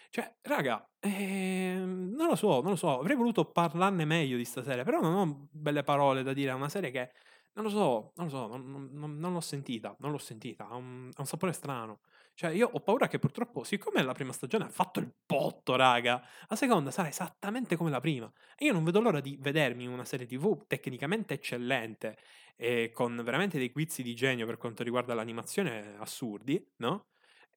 Cioè, 0.09 0.35
raga, 0.43 0.89
ehm, 0.99 2.13
non 2.17 2.27
lo 2.29 2.35
so, 2.35 2.61
non 2.61 2.71
lo 2.71 2.77
so. 2.77 2.99
Avrei 2.99 3.17
voluto 3.17 3.45
parlarne 3.45 4.05
meglio 4.05 4.37
di 4.37 4.45
stasera, 4.45 4.83
però 4.83 5.01
non 5.01 5.15
ho 5.15 5.49
belle 5.51 5.83
parole 5.83 6.23
da 6.23 6.33
dire 6.33 6.51
a 6.51 6.55
una 6.55 6.69
serie 6.69 6.91
che... 6.91 7.13
Non 7.53 7.65
lo 7.65 7.71
so, 7.71 8.13
non 8.15 8.27
lo 8.27 8.31
so, 8.31 8.47
non, 8.47 8.91
non, 8.93 9.19
non 9.19 9.33
l'ho 9.33 9.41
sentita, 9.41 9.95
non 9.99 10.13
l'ho 10.13 10.19
sentita, 10.19 10.69
ha 10.69 10.77
un, 10.77 11.11
ha 11.13 11.21
un 11.21 11.27
sapore 11.27 11.53
strano. 11.53 11.99
Cioè, 12.41 12.53
io 12.53 12.71
ho 12.73 12.81
paura 12.81 13.07
che 13.07 13.19
purtroppo, 13.19 13.65
siccome 13.65 14.03
la 14.03 14.15
prima 14.15 14.33
stagione 14.33 14.65
ha 14.65 14.71
fatto 14.71 14.99
il 14.99 15.13
botto, 15.27 15.77
raga, 15.77 16.27
la 16.49 16.57
seconda 16.57 16.91
sarà 16.91 17.09
esattamente 17.09 17.77
come 17.77 17.91
la 17.91 18.01
prima. 18.01 18.33
E 18.57 18.65
io 18.65 18.73
non 18.73 18.83
vedo 18.83 18.99
l'ora 19.03 19.21
di 19.21 19.37
vedermi 19.39 19.87
una 19.87 20.07
serie 20.07 20.25
TV 20.25 20.67
tecnicamente 20.67 21.35
eccellente 21.35 22.17
e 22.57 22.93
con 22.95 23.21
veramente 23.23 23.59
dei 23.59 23.71
quiz 23.71 24.01
di 24.01 24.15
genio 24.15 24.47
per 24.47 24.57
quanto 24.57 24.83
riguarda 24.83 25.13
l'animazione 25.13 25.97
assurdi, 25.99 26.67
no? 26.77 27.09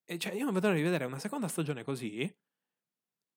E 0.04 0.18
cioè, 0.18 0.34
io 0.34 0.44
non 0.44 0.52
vedo 0.52 0.66
l'ora 0.66 0.78
di 0.78 0.84
vedere 0.84 1.06
una 1.06 1.18
seconda 1.18 1.48
stagione 1.48 1.82
così, 1.82 2.30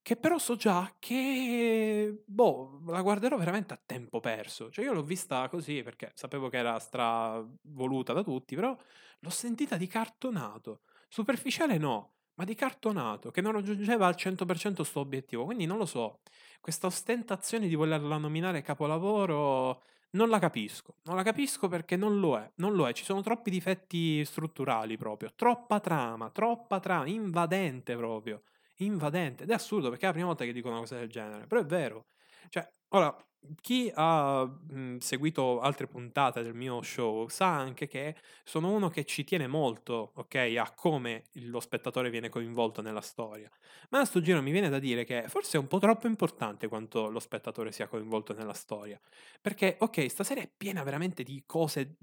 che 0.01 0.15
però 0.15 0.37
so 0.37 0.55
già 0.55 0.95
che, 0.99 2.23
boh, 2.25 2.81
la 2.85 3.01
guarderò 3.01 3.37
veramente 3.37 3.73
a 3.73 3.81
tempo 3.85 4.19
perso. 4.21 4.69
Cioè, 4.71 4.85
io 4.85 4.93
l'ho 4.93 5.03
vista 5.03 5.49
così 5.49 5.83
perché 5.83 6.11
sapevo 6.15 6.47
che 6.49 6.57
era 6.57 6.79
stravoluta 6.79 8.13
da 8.13 8.23
tutti, 8.23 8.55
però 8.55 8.77
l'ho 9.19 9.29
sentita 9.29 9.75
di 9.75 9.87
cartonato. 9.87 10.83
Superficiale 11.07 11.77
no, 11.77 12.13
ma 12.35 12.43
di 12.43 12.55
cartonato, 12.55 13.31
che 13.31 13.41
non 13.41 13.53
raggiungeva 13.53 14.07
al 14.07 14.15
100% 14.15 14.81
sto 14.83 14.99
obiettivo. 14.99 15.45
Quindi 15.45 15.65
non 15.65 15.77
lo 15.77 15.85
so, 15.85 16.19
questa 16.61 16.87
ostentazione 16.87 17.67
di 17.67 17.75
volerla 17.75 18.17
nominare 18.17 18.61
capolavoro 18.61 19.81
non 20.11 20.29
la 20.29 20.39
capisco. 20.39 20.95
Non 21.03 21.15
la 21.15 21.23
capisco 21.23 21.67
perché 21.67 21.95
non 21.95 22.19
lo 22.19 22.37
è, 22.37 22.49
non 22.55 22.73
lo 22.73 22.87
è. 22.87 22.93
Ci 22.93 23.03
sono 23.03 23.21
troppi 23.21 23.49
difetti 23.49 24.23
strutturali 24.23 24.97
proprio, 24.97 25.31
troppa 25.35 25.79
trama, 25.79 26.29
troppa 26.29 26.79
trama, 26.79 27.07
invadente 27.07 27.95
proprio, 27.95 28.43
invadente. 28.77 29.43
Ed 29.43 29.49
è 29.49 29.53
assurdo 29.53 29.89
perché 29.89 30.03
è 30.03 30.07
la 30.07 30.13
prima 30.13 30.27
volta 30.27 30.45
che 30.45 30.53
dico 30.53 30.69
una 30.69 30.79
cosa 30.79 30.97
del 30.97 31.09
genere, 31.09 31.47
però 31.47 31.61
è 31.61 31.65
vero. 31.65 32.05
Cioè, 32.49 32.67
ora, 32.89 33.15
chi 33.61 33.91
ha 33.93 34.43
mh, 34.45 34.97
seguito 34.97 35.59
altre 35.61 35.87
puntate 35.87 36.43
del 36.43 36.53
mio 36.53 36.81
show 36.81 37.27
sa 37.29 37.55
anche 37.55 37.87
che 37.87 38.15
sono 38.43 38.71
uno 38.71 38.89
che 38.89 39.05
ci 39.05 39.23
tiene 39.23 39.47
molto, 39.47 40.11
ok, 40.15 40.35
a 40.57 40.73
come 40.75 41.23
lo 41.33 41.59
spettatore 41.59 42.09
viene 42.09 42.29
coinvolto 42.29 42.81
nella 42.81 43.01
storia. 43.01 43.49
Ma 43.89 43.99
a 43.99 44.05
sto 44.05 44.21
giro 44.21 44.41
mi 44.41 44.51
viene 44.51 44.69
da 44.69 44.79
dire 44.79 45.03
che 45.05 45.25
forse 45.27 45.57
è 45.57 45.59
un 45.59 45.67
po' 45.67 45.79
troppo 45.79 46.07
importante 46.07 46.67
quanto 46.67 47.09
lo 47.09 47.19
spettatore 47.19 47.71
sia 47.71 47.87
coinvolto 47.87 48.33
nella 48.33 48.53
storia. 48.53 48.99
Perché, 49.41 49.77
ok, 49.79 50.07
sta 50.09 50.23
serie 50.23 50.43
è 50.43 50.51
piena 50.55 50.83
veramente 50.83 51.23
di 51.23 51.43
cose 51.45 51.95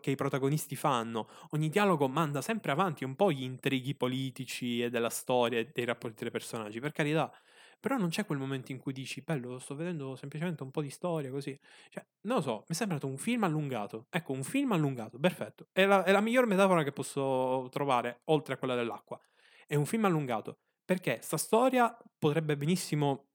che 0.00 0.10
i 0.10 0.14
protagonisti 0.16 0.76
fanno. 0.76 1.28
Ogni 1.50 1.68
dialogo 1.68 2.08
manda 2.08 2.42
sempre 2.42 2.72
avanti 2.72 3.04
un 3.04 3.14
po' 3.14 3.30
gli 3.30 3.42
intrighi 3.42 3.94
politici 3.94 4.82
e 4.82 4.90
della 4.90 5.10
storia 5.10 5.58
e 5.60 5.70
dei 5.72 5.84
rapporti 5.84 6.22
dei 6.22 6.32
personaggi, 6.32 6.80
per 6.80 6.92
carità. 6.92 7.32
Però 7.80 7.96
non 7.96 8.08
c'è 8.08 8.26
quel 8.26 8.38
momento 8.38 8.72
in 8.72 8.78
cui 8.78 8.92
dici, 8.92 9.22
bello, 9.22 9.58
sto 9.58 9.74
vedendo 9.76 10.16
semplicemente 10.16 10.62
un 10.62 10.70
po' 10.70 10.82
di 10.82 10.90
storia 10.90 11.30
così. 11.30 11.58
Cioè, 11.88 12.04
non 12.22 12.36
lo 12.36 12.42
so, 12.42 12.56
mi 12.60 12.64
è 12.68 12.72
sembrato 12.74 13.06
un 13.06 13.16
film 13.16 13.44
allungato. 13.44 14.06
Ecco, 14.10 14.32
un 14.32 14.42
film 14.42 14.72
allungato, 14.72 15.18
perfetto. 15.18 15.68
È 15.72 15.84
la, 15.84 16.02
è 16.04 16.10
la 16.10 16.20
miglior 16.20 16.46
metafora 16.46 16.82
che 16.82 16.92
posso 16.92 17.68
trovare, 17.70 18.22
oltre 18.24 18.54
a 18.54 18.56
quella 18.56 18.74
dell'acqua. 18.74 19.20
È 19.66 19.74
un 19.74 19.86
film 19.86 20.04
allungato. 20.06 20.58
Perché 20.84 21.20
sta 21.22 21.36
storia 21.36 21.96
potrebbe 22.18 22.56
benissimo 22.56 23.28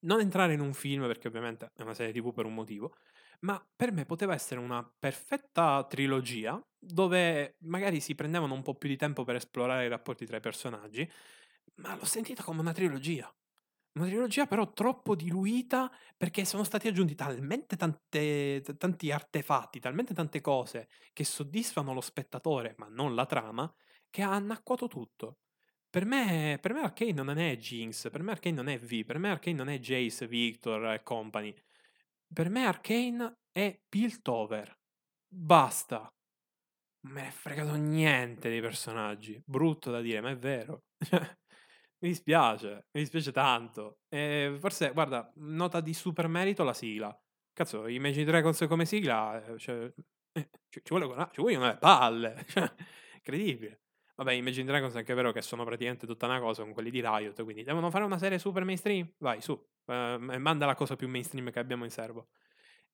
non 0.00 0.20
entrare 0.20 0.54
in 0.54 0.60
un 0.60 0.74
film, 0.74 1.06
perché 1.06 1.28
ovviamente 1.28 1.70
è 1.74 1.82
una 1.82 1.94
serie 1.94 2.12
TV 2.12 2.32
per 2.32 2.44
un 2.44 2.54
motivo, 2.54 2.94
ma 3.40 3.64
per 3.74 3.92
me 3.92 4.04
poteva 4.04 4.34
essere 4.34 4.60
una 4.60 4.82
perfetta 4.98 5.84
trilogia 5.88 6.60
dove 6.78 7.56
magari 7.60 8.00
si 8.00 8.14
prendevano 8.14 8.54
un 8.54 8.62
po' 8.62 8.74
più 8.74 8.88
di 8.88 8.96
tempo 8.96 9.24
per 9.24 9.36
esplorare 9.36 9.86
i 9.86 9.88
rapporti 9.88 10.26
tra 10.26 10.36
i 10.36 10.40
personaggi, 10.40 11.08
ma 11.76 11.94
l'ho 11.94 12.04
sentita 12.04 12.42
come 12.42 12.60
una 12.60 12.72
trilogia. 12.72 13.32
Una 13.94 14.06
trilogia 14.06 14.46
però 14.46 14.72
troppo 14.72 15.14
diluita 15.14 15.90
perché 16.16 16.46
sono 16.46 16.64
stati 16.64 16.88
aggiunti 16.88 17.14
talmente 17.14 17.76
tante, 17.76 18.62
tanti 18.78 19.10
artefatti, 19.10 19.80
talmente 19.80 20.14
tante 20.14 20.40
cose 20.40 20.88
che 21.12 21.24
soddisfano 21.24 21.92
lo 21.92 22.00
spettatore, 22.00 22.74
ma 22.78 22.88
non 22.88 23.14
la 23.14 23.26
trama, 23.26 23.70
che 24.08 24.22
ha 24.22 24.32
annacquato 24.32 24.88
tutto. 24.88 25.40
Per 25.90 26.06
me, 26.06 26.58
per 26.58 26.72
me 26.72 26.80
Arcane 26.80 27.12
non 27.12 27.36
è 27.36 27.54
Jinx, 27.58 28.10
per 28.10 28.22
me 28.22 28.30
Arcane 28.32 28.56
non 28.56 28.68
è 28.68 28.78
V, 28.78 29.04
per 29.04 29.18
me 29.18 29.30
Arcane 29.30 29.56
non 29.56 29.68
è 29.68 29.78
Jace, 29.78 30.26
Victor 30.26 30.92
e 30.92 31.02
company. 31.02 31.54
Per 32.32 32.48
me 32.48 32.64
Arcane 32.64 33.40
è 33.52 33.78
Piltover. 33.88 34.74
Basta. 35.28 36.10
Non 37.04 37.12
me 37.12 37.22
ne 37.22 37.28
è 37.28 37.30
fregato 37.30 37.74
niente 37.74 38.48
dei 38.48 38.60
personaggi. 38.62 39.40
Brutto 39.44 39.90
da 39.90 40.00
dire, 40.00 40.20
ma 40.22 40.30
è 40.30 40.36
vero. 40.38 40.84
Mi 42.02 42.08
dispiace, 42.08 42.88
mi 42.90 43.00
dispiace 43.00 43.30
tanto. 43.30 44.00
E 44.08 44.56
forse, 44.58 44.90
guarda, 44.90 45.32
nota 45.36 45.80
di 45.80 45.94
super 45.94 46.26
merito 46.26 46.64
la 46.64 46.74
sigla. 46.74 47.16
Cazzo, 47.52 47.86
Imagine 47.86 48.24
Dragons 48.24 48.64
come 48.66 48.84
sigla, 48.84 49.44
eh, 49.44 49.56
cioè, 49.58 49.92
eh, 50.32 50.48
ci, 50.68 50.80
ci, 50.82 50.94
vuole, 50.94 51.28
ci 51.30 51.40
vogliono 51.40 51.66
le 51.66 51.76
palle. 51.76 52.44
Cioè, 52.50 52.72
incredibile. 53.14 53.82
Vabbè, 54.16 54.32
Imagine 54.32 54.66
Dragons 54.66 54.94
è 54.94 54.98
anche 54.98 55.14
vero 55.14 55.30
che 55.30 55.42
sono 55.42 55.64
praticamente 55.64 56.04
tutta 56.04 56.26
una 56.26 56.40
cosa 56.40 56.64
con 56.64 56.72
quelli 56.72 56.90
di 56.90 57.00
Riot, 57.00 57.40
quindi 57.44 57.62
devono 57.62 57.88
fare 57.88 58.02
una 58.02 58.18
serie 58.18 58.40
super 58.40 58.64
mainstream? 58.64 59.08
Vai, 59.18 59.40
su. 59.40 59.52
Eh, 59.86 60.18
manda 60.18 60.66
la 60.66 60.74
cosa 60.74 60.96
più 60.96 61.08
mainstream 61.08 61.52
che 61.52 61.60
abbiamo 61.60 61.84
in 61.84 61.90
serbo. 61.90 62.30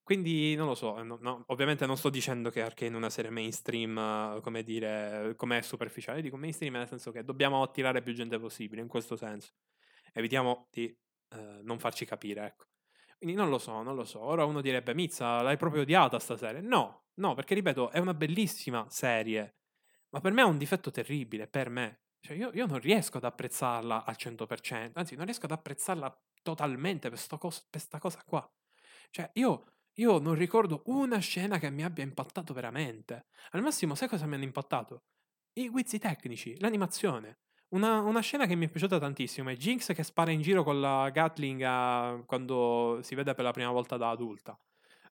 Quindi 0.09 0.55
non 0.55 0.67
lo 0.67 0.75
so, 0.75 0.99
eh, 0.99 1.03
no, 1.03 1.19
no, 1.21 1.45
ovviamente 1.49 1.85
non 1.85 1.99
sto 1.99 2.09
dicendo 2.09 2.49
che 2.49 2.63
Arcane 2.63 2.93
è 2.93 2.97
una 2.97 3.11
serie 3.11 3.31
mainstream, 3.31 4.41
come 4.41 4.63
dire, 4.63 5.35
come 5.37 5.59
è 5.59 5.61
superficiale, 5.61 6.23
dico 6.23 6.39
mainstream 6.39 6.73
nel 6.77 6.89
senso 6.89 7.11
che 7.11 7.23
dobbiamo 7.25 7.63
attirare 7.63 8.01
più 8.01 8.15
gente 8.15 8.39
possibile, 8.39 8.81
in 8.81 8.89
questo 8.89 9.17
senso. 9.17 9.53
Evitiamo 10.15 10.69
di 10.71 10.87
eh, 10.87 11.61
non 11.63 11.79
farci 11.79 12.07
capire, 12.07 12.47
ecco. 12.47 12.65
Quindi 13.19 13.37
non 13.37 13.51
lo 13.51 13.59
so, 13.59 13.83
non 13.83 13.95
lo 13.97 14.05
so. 14.05 14.23
Ora 14.23 14.47
uno 14.47 14.63
direbbe, 14.63 14.95
Mizza, 14.95 15.43
l'hai 15.43 15.59
proprio 15.59 15.83
odiata 15.83 16.19
sta 16.19 16.39
serie? 16.39 16.63
No, 16.63 17.09
no, 17.17 17.35
perché 17.35 17.53
ripeto, 17.53 17.91
è 17.91 17.99
una 17.99 18.15
bellissima 18.15 18.87
serie, 18.89 19.57
ma 20.09 20.21
per 20.21 20.33
me 20.33 20.41
ha 20.41 20.47
un 20.47 20.57
difetto 20.57 20.91
terribile, 20.91 21.49
per 21.49 21.69
me. 21.69 22.05
Cioè 22.21 22.35
io, 22.35 22.51
io 22.55 22.65
non 22.65 22.79
riesco 22.79 23.19
ad 23.19 23.25
apprezzarla 23.25 24.07
al 24.07 24.17
100%, 24.17 24.99
anzi 24.99 25.17
non 25.17 25.27
riesco 25.27 25.45
ad 25.45 25.53
apprezzarla 25.53 26.19
totalmente 26.43 27.11
per, 27.11 27.19
sto 27.19 27.37
cos- 27.37 27.69
cosa 27.99 28.23
qua. 28.25 28.51
Cioè, 29.11 29.31
io, 29.35 29.65
io 29.99 30.19
non 30.19 30.35
ricordo 30.35 30.83
una 30.87 31.19
scena 31.19 31.59
che 31.59 31.71
mi 31.71 31.83
abbia 31.83 32.05
impattato 32.05 32.53
veramente. 32.55 33.27
Al 33.51 33.63
massimo, 33.63 33.95
sai 33.95 34.09
cosa 34.09 34.27
mi 34.27 34.35
hanno 34.35 34.45
impattato? 34.45 35.03
I 35.55 35.69
guizzi 35.69 35.99
tecnici, 35.99 36.59
l'animazione. 36.61 37.39
Una, 37.71 38.01
una 38.01 38.21
scena 38.21 38.47
che 38.47 38.55
mi 38.55 38.67
è 38.67 38.69
piaciuta 38.69 38.99
tantissimo 38.99 39.51
è 39.51 39.57
Jinx 39.57 39.93
che 39.93 40.03
spara 40.05 40.31
in 40.31 40.41
giro 40.41 40.63
con 40.63 40.81
la 40.81 41.11
Gatling 41.11 41.63
a- 41.63 42.23
quando 42.27 43.01
si 43.03 43.15
vede 43.15 43.35
per 43.35 43.45
la 43.45 43.51
prima 43.51 43.71
volta 43.71 43.97
da 43.97 44.11
adulta. 44.11 44.59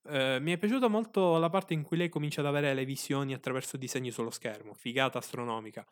Eh, 0.10 0.40
mi 0.40 0.54
è 0.54 0.58
piaciuta 0.58 0.88
molto 0.88 1.38
la 1.38 1.50
parte 1.50 1.74
in 1.74 1.84
cui 1.84 1.98
lei 1.98 2.08
comincia 2.08 2.40
ad 2.40 2.48
avere 2.48 2.74
le 2.74 2.86
visioni 2.86 3.34
attraverso 3.34 3.76
disegni 3.76 4.10
sullo 4.10 4.32
schermo, 4.32 4.74
figata 4.74 5.18
astronomica. 5.18 5.86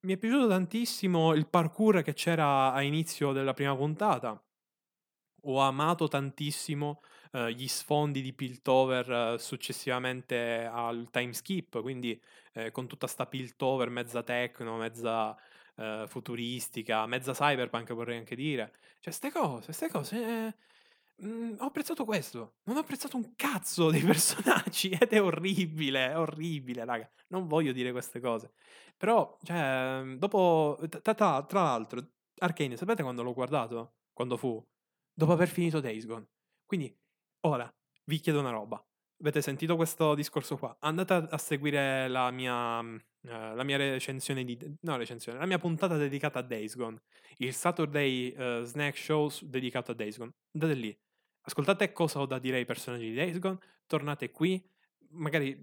Mi 0.00 0.12
è 0.12 0.16
piaciuto 0.18 0.48
tantissimo 0.48 1.32
il 1.32 1.48
parkour 1.48 2.02
che 2.02 2.12
c'era 2.12 2.72
a 2.72 2.82
inizio 2.82 3.32
della 3.32 3.54
prima 3.54 3.74
puntata. 3.74 4.40
Ho 5.48 5.60
amato 5.60 6.08
tantissimo 6.08 7.00
eh, 7.32 7.52
gli 7.52 7.68
sfondi 7.68 8.22
di 8.22 8.32
Piltover 8.32 9.34
eh, 9.34 9.38
successivamente 9.38 10.68
al 10.70 11.08
time 11.10 11.32
skip, 11.32 11.80
quindi 11.80 12.20
eh, 12.52 12.70
con 12.70 12.86
tutta 12.86 13.06
sta 13.06 13.26
Piltover 13.26 13.90
mezza 13.90 14.22
techno, 14.22 14.76
mezza 14.76 15.36
futuristica, 16.06 17.04
mezza 17.04 17.34
cyberpunk 17.34 17.92
vorrei 17.92 18.16
anche 18.16 18.34
dire. 18.34 18.72
Cioè, 18.98 19.12
ste 19.12 19.30
cose, 19.30 19.72
ste 19.74 19.90
cose... 19.90 20.56
mm, 21.22 21.56
ho 21.58 21.66
apprezzato 21.66 22.04
questo, 22.06 22.56
non 22.64 22.76
ho 22.76 22.80
apprezzato 22.80 23.16
un 23.16 23.34
cazzo 23.36 23.90
dei 23.90 24.00
personaggi 24.02 24.88
ed 24.90 25.12
è 25.12 25.20
orribile, 25.22 26.08
è 26.12 26.18
orribile, 26.18 26.84
raga. 26.84 27.10
Non 27.28 27.46
voglio 27.46 27.72
dire 27.72 27.92
queste 27.92 28.20
cose. 28.20 28.52
Però, 28.96 29.36
cioè, 29.42 30.02
dopo... 30.16 30.78
Tra, 31.02 31.14
tra- 31.14 31.44
tra 31.44 31.62
l'altro, 31.62 32.02
Arcane, 32.38 32.76
sapete 32.76 33.02
quando 33.02 33.22
l'ho 33.22 33.34
guardato? 33.34 33.96
Quando 34.12 34.36
fu? 34.36 34.64
Dopo 35.12 35.32
aver 35.32 35.48
finito 35.48 35.80
Days 35.80 36.06
Gone. 36.06 36.26
Quindi, 36.64 36.94
ora, 37.40 37.72
vi 38.04 38.18
chiedo 38.20 38.40
una 38.40 38.50
roba. 38.50 38.84
Avete 39.18 39.40
sentito 39.40 39.76
questo 39.76 40.14
discorso 40.14 40.56
qua? 40.58 40.76
Andate 40.80 41.14
a, 41.14 41.38
seguire 41.38 42.06
la 42.06 42.30
mia, 42.30 42.82
mm, 42.82 42.96
eh, 43.22 43.54
la 43.54 43.62
mia 43.64 43.78
recensione 43.78 44.44
di... 44.44 44.58
No, 44.82 44.96
recensione, 44.96 45.38
la 45.38 45.46
mia 45.46 45.58
puntata 45.58 45.96
dedicata 45.96 46.40
a 46.40 46.42
Days 46.42 46.76
Gone. 46.76 47.00
Il 47.38 47.54
Saturday 47.54 48.28
eh, 48.28 48.60
Snack 48.64 48.96
Show 48.96 49.30
dedicato 49.40 49.92
a 49.92 49.94
Days 49.94 50.18
Gone. 50.18 50.32
Andate 50.52 50.74
lì. 50.74 50.96
Ascoltate 51.42 51.92
cosa 51.92 52.20
ho 52.20 52.26
da 52.26 52.38
dire 52.38 52.58
ai 52.58 52.66
personaggi 52.66 53.08
di 53.08 53.14
Days 53.14 53.38
Gone. 53.38 53.58
Tornate 53.86 54.30
qui. 54.30 54.62
Magari... 55.12 55.58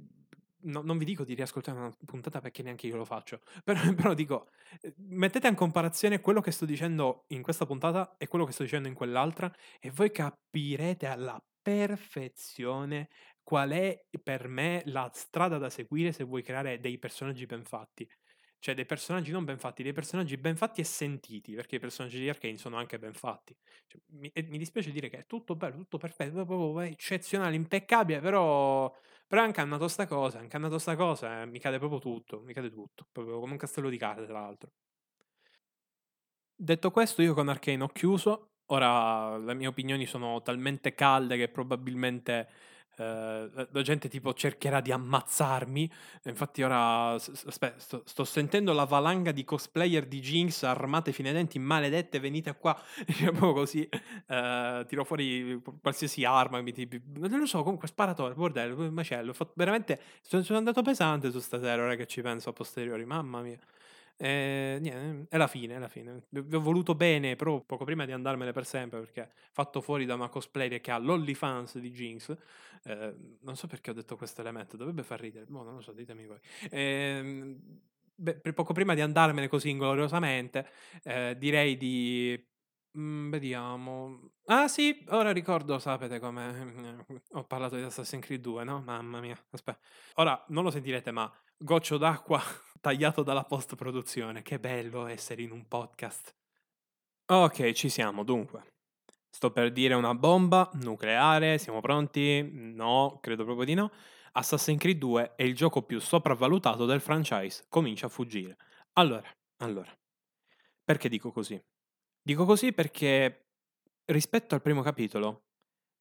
no- 0.62 0.82
non 0.82 0.98
vi 0.98 1.06
dico 1.06 1.24
di 1.24 1.36
riascoltare 1.36 1.78
una 1.78 1.96
puntata 2.06 2.42
perché 2.42 2.64
neanche 2.64 2.88
io 2.88 2.96
lo 2.96 3.06
faccio. 3.06 3.40
Però, 3.64 3.80
però 3.94 4.14
dico, 4.16 4.50
eh, 4.82 4.94
mettete 4.98 5.48
in 5.48 5.56
comparazione 5.56 6.22
quello 6.22 6.42
che 6.42 6.50
sto 6.52 6.66
dicendo 6.66 7.26
in 7.28 7.44
questa 7.44 7.68
puntata 7.68 8.16
e 8.18 8.28
quello 8.28 8.46
che 8.46 8.52
sto 8.52 8.64
dicendo 8.64 8.88
in 8.88 8.96
quell'altra 8.96 9.54
e 9.80 9.92
voi 9.92 10.12
capirete 10.12 11.06
alla 11.06 11.40
perfezione 11.64 13.10
qual 13.44 13.72
è 13.72 14.06
per 14.24 14.48
me 14.50 14.84
la 14.88 15.10
strada 15.14 15.58
da 15.58 15.72
seguire 15.72 16.12
se 16.14 16.26
vuoi 16.26 16.44
creare 16.44 16.80
dei 16.80 17.00
personaggi 17.00 17.46
ben 17.48 17.64
fatti. 17.66 18.08
Cioè 18.60 18.76
dei 18.76 18.86
personaggi 18.86 19.32
non 19.32 19.44
ben 19.44 19.60
fatti, 19.60 19.84
dei 19.84 19.92
personaggi 19.92 20.38
ben 20.38 20.56
fatti 20.56 20.80
e 20.82 20.86
sentiti, 20.86 21.54
perché 21.54 21.76
i 21.76 21.80
personaggi 21.80 22.18
di 22.20 22.30
Arkane 22.30 22.58
sono 22.58 22.78
anche 22.78 22.98
ben 22.98 23.14
fatti. 23.14 23.56
Cioè, 23.88 24.02
mi, 24.12 24.32
mi 24.48 24.58
dispiace 24.58 24.92
dire 24.92 25.10
che 25.10 25.18
è 25.20 25.26
tutto 25.26 25.56
bello, 25.58 25.76
tutto 25.78 25.98
perfetto, 25.98 26.46
proprio 26.46 26.80
eccezionale, 26.82 27.56
impeccabile, 27.56 28.22
però, 28.22 28.94
però 29.28 29.44
è 29.44 29.48
incannato 29.48 29.90
sta 29.90 30.08
cosa, 30.08 30.40
è 30.40 30.44
incannato 30.44 30.78
sta 30.80 30.96
cosa, 30.96 31.42
eh, 31.42 31.46
mi 31.46 31.60
cade 31.60 31.78
proprio 31.78 32.00
tutto, 32.00 32.42
mi 32.42 32.54
cade 32.54 32.70
tutto, 32.72 33.06
proprio 33.12 33.40
come 33.42 33.52
un 33.54 33.58
castello 33.58 33.90
di 33.90 33.98
carte, 33.98 34.26
tra 34.26 34.40
l'altro. 34.40 34.72
Detto 36.56 36.90
questo, 36.90 37.22
io 37.22 37.36
con 37.36 37.48
Arcane 37.50 37.84
ho 37.84 37.88
chiuso. 37.90 38.53
Ora 38.68 39.38
le 39.38 39.54
mie 39.54 39.68
opinioni 39.68 40.06
sono 40.06 40.42
talmente 40.42 40.94
calde 40.96 41.38
che 41.38 41.50
probabilmente 41.50 42.48
eh, 42.98 43.50
la 43.72 43.82
gente 43.82 44.08
tipo 44.10 44.34
cercherà 44.34 44.80
di 44.82 44.92
ammazzarmi. 44.92 45.92
Infatti 46.26 46.64
ora 46.64 47.12
aspetta, 47.14 47.80
sto, 47.80 48.04
sto 48.06 48.24
sentendo 48.24 48.72
la 48.74 48.86
valanga 48.86 49.32
di 49.32 49.44
cosplayer 49.44 50.06
di 50.06 50.20
Jinx 50.20 50.64
armate 50.64 51.12
fino 51.12 51.28
ai 51.28 51.34
denti, 51.34 51.60
maledette, 51.60 52.20
venite 52.20 52.56
qua. 52.56 52.80
Proprio 53.24 53.54
così 53.54 53.88
eh, 54.28 54.86
tiro 54.88 55.04
fuori 55.04 55.62
qualsiasi 55.82 56.24
arma. 56.26 56.62
mi 56.62 56.72
ti- 56.72 56.88
non 57.16 57.40
lo 57.40 57.46
so, 57.46 57.64
comunque 57.64 57.88
sparatore, 57.88 58.34
bordello, 58.36 58.90
macello. 58.92 59.34
Fatto- 59.34 59.54
veramente 59.56 60.00
sono, 60.22 60.44
sono 60.44 60.58
andato 60.60 60.82
pesante 60.82 61.32
su 61.32 61.40
stasera, 61.40 61.84
ora 61.84 61.96
che 61.96 62.06
ci 62.08 62.22
penso 62.22 62.50
a 62.50 62.54
posteriori, 62.54 63.06
mamma 63.06 63.42
mia. 63.42 63.58
E 64.16 64.78
niente, 64.80 65.28
è 65.30 65.38
la 65.38 65.48
fine, 65.48 65.76
è 65.76 65.80
la 65.80 65.88
fine. 65.88 66.26
Vi 66.30 66.56
ho 66.56 66.62
voluto 66.62 66.96
bene, 66.96 67.36
però 67.36 67.62
poco 67.62 67.84
prima 67.84 68.06
di 68.06 68.12
andarmene 68.12 68.52
per 68.52 68.66
sempre, 68.66 69.00
perché 69.00 69.32
fatto 69.52 69.82
fuori 69.82 70.06
da 70.06 70.14
una 70.14 70.30
cosplayer 70.30 70.80
che 70.80 70.92
ha 70.92 70.98
l'OnlyFans 70.98 71.80
di 71.80 71.92
Jinx, 71.92 72.36
eh, 72.84 73.16
non 73.42 73.56
so 73.56 73.68
perché 73.68 73.90
ho 73.92 73.94
detto 73.94 74.16
questo 74.16 74.42
elemento, 74.42 74.78
dovrebbe 74.78 75.04
far 75.04 75.20
ridere, 75.20 75.46
boh, 75.46 75.64
non 75.64 75.76
lo 75.76 75.82
so, 75.82 75.92
ditemi 75.94 76.26
voi. 76.26 76.40
Ehm, 76.70 77.60
beh, 78.16 78.54
poco 78.54 78.74
prima 78.74 78.94
di 78.94 79.02
andarmene 79.02 79.48
così 79.48 79.70
ingloriosamente, 79.70 80.68
eh, 81.04 81.36
direi 81.38 81.76
di... 81.76 82.42
mm, 82.98 83.30
vediamo. 83.32 84.30
Ah 84.46 84.68
sì, 84.68 85.04
ora 85.10 85.32
ricordo, 85.32 85.80
sapete 85.80 86.20
come 86.20 87.06
ho 87.32 87.44
parlato 87.46 87.76
di 87.76 87.82
Assassin's 87.82 88.24
Creed 88.26 88.42
2, 88.42 88.64
no? 88.64 88.82
Mamma 88.82 89.20
mia, 89.20 89.38
aspetta. 89.52 89.80
Ora 90.16 90.42
non 90.50 90.64
lo 90.64 90.70
sentirete, 90.72 91.12
ma 91.12 91.32
goccio 91.58 91.98
d'acqua 91.98 92.42
tagliato 92.84 93.24
dalla 93.24 93.46
post-produzione. 93.46 94.42
Che 94.42 94.60
bello 94.60 95.08
essere 95.08 95.42
in 95.42 95.52
un 95.52 95.66
podcast. 95.70 96.36
Ok, 97.28 97.72
ci 97.72 97.88
siamo, 97.88 98.26
dunque. 98.26 98.74
Sto 99.30 99.52
per 99.52 99.72
dire 99.72 99.94
una 99.94 100.14
bomba 100.14 100.70
nucleare, 100.74 101.58
siamo 101.60 101.80
pronti? 101.80 102.46
No, 102.52 103.20
credo 103.22 103.46
proprio 103.46 103.66
di 103.66 103.74
no. 103.74 103.90
Assassin's 104.34 104.82
Creed 104.82 104.98
2 104.98 105.36
è 105.36 105.44
il 105.44 105.56
gioco 105.56 105.84
più 105.84 106.02
sopravvalutato 106.02 106.86
del 106.86 107.00
franchise, 107.00 107.64
comincia 107.70 108.08
a 108.08 108.10
fuggire. 108.10 108.58
Allora, 108.94 109.34
allora, 109.60 109.98
perché 110.84 111.08
dico 111.08 111.32
così? 111.32 111.58
Dico 112.22 112.44
così 112.44 112.74
perché 112.74 113.46
rispetto 114.06 114.56
al 114.56 114.62
primo 114.62 114.82
capitolo 114.82 115.46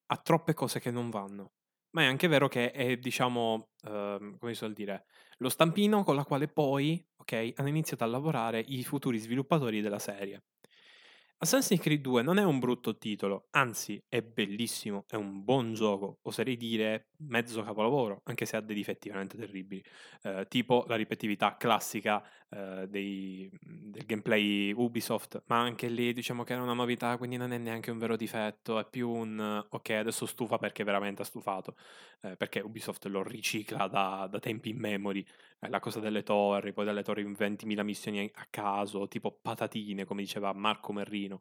ha 0.07 0.17
troppe 0.17 0.53
cose 0.53 0.81
che 0.81 0.91
non 0.91 1.11
vanno. 1.11 1.53
Ma 1.95 2.03
è 2.03 2.07
anche 2.07 2.27
vero 2.27 2.49
che 2.49 2.71
è, 2.71 2.97
diciamo, 2.97 3.73
ehm, 3.85 4.39
come 4.39 4.53
si 4.53 4.59
suol 4.59 4.73
dire, 4.73 5.05
lo 5.39 5.49
stampino 5.51 6.05
con 6.05 6.15
la 6.15 6.25
quale 6.25 6.49
poi, 6.49 7.05
ok, 7.17 7.53
hanno 7.57 7.69
iniziato 7.69 8.05
a 8.05 8.07
lavorare 8.07 8.61
i 8.67 8.83
futuri 8.83 9.19
sviluppatori 9.19 9.81
della 9.83 9.99
serie. 9.99 10.43
Assassin's 11.39 11.81
Creed 11.81 12.01
2 12.01 12.23
non 12.23 12.39
è 12.39 12.45
un 12.45 12.61
brutto 12.61 12.97
titolo, 12.99 13.49
anzi 13.51 14.01
è 14.09 14.23
bellissimo, 14.23 15.05
è 15.09 15.17
un 15.17 15.43
buon 15.43 15.75
gioco, 15.75 16.21
oserei 16.23 16.57
dire 16.57 17.09
mezzo 17.27 17.63
capolavoro, 17.63 18.21
anche 18.25 18.47
se 18.47 18.57
ha 18.57 18.61
dei 18.61 18.77
difetti 18.77 19.09
veramente 19.09 19.37
terribili, 19.37 19.83
eh, 20.23 20.47
tipo 20.49 20.85
la 20.87 20.95
ripetitività 20.95 21.57
classica 21.57 22.23
eh, 22.55 22.87
dei- 22.89 23.51
del 23.63 24.05
gameplay 24.05 24.73
Ubisoft, 24.73 25.43
ma 25.47 25.61
anche 25.61 25.89
lì 25.89 26.13
diciamo 26.13 26.45
che 26.45 26.53
era 26.53 26.63
una 26.63 26.75
novità, 26.75 27.17
quindi 27.17 27.37
non 27.37 27.53
è 27.53 27.59
neanche 27.59 27.91
un 27.91 27.99
vero 27.99 28.15
difetto, 28.15 28.79
è 28.79 28.87
più 28.89 29.09
un 29.09 29.65
ok, 29.69 29.91
adesso 29.91 30.27
stufa 30.27 30.59
perché 30.59 30.85
veramente 30.85 31.23
ha 31.23 31.25
stufato, 31.25 31.77
eh, 32.21 32.37
perché 32.37 32.61
Ubisoft 32.61 33.07
lo 33.07 33.23
ricicla 33.23 33.87
da, 33.89 34.29
da 34.31 34.39
tempi 34.39 34.69
immemori, 34.71 35.27
eh, 35.61 35.69
la 35.69 35.81
cosa 35.81 35.99
delle 36.01 36.23
torri, 36.23 36.73
poi 36.73 36.85
dalle 36.85 37.03
torri 37.03 37.23
in 37.23 37.33
20.000 37.33 37.83
missioni 37.83 38.31
a 38.35 38.47
caso, 38.51 39.09
tipo 39.09 39.33
patatine, 39.41 40.05
come 40.05 40.21
diceva 40.23 40.53
Marco 40.53 40.93
Merrino. 40.93 41.41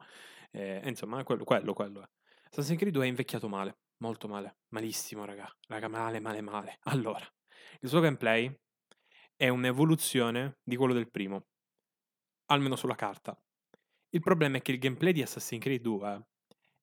Eh, 0.52 0.82
insomma, 0.86 1.24
quello, 1.24 1.44
quello, 1.44 1.74
quello 1.74 2.02
è. 2.04 2.08
Assassin's 2.50 2.78
Creed 2.78 2.94
2 2.94 3.06
è 3.06 3.08
invecchiato 3.10 3.48
male, 3.50 3.78
molto 3.98 4.28
male, 4.28 4.58
malissimo, 4.70 5.26
raga. 5.26 5.50
Raga, 5.68 5.88
male, 5.88 6.20
male, 6.20 6.42
male. 6.42 6.80
Allora, 6.84 7.26
il 7.82 7.90
suo 7.90 8.00
gameplay 8.00 8.54
è 9.42 9.50
un'evoluzione 9.50 10.60
di 10.64 10.76
quello 10.76 10.94
del 10.94 11.10
primo, 11.10 11.48
almeno 12.52 12.76
sulla 12.76 12.94
carta. 12.94 13.36
Il 14.10 14.20
problema 14.20 14.58
è 14.58 14.62
che 14.62 14.72
il 14.72 14.78
gameplay 14.78 15.14
di 15.14 15.24
Assassin's 15.24 15.64
Creed 15.64 15.82
2 15.82 16.28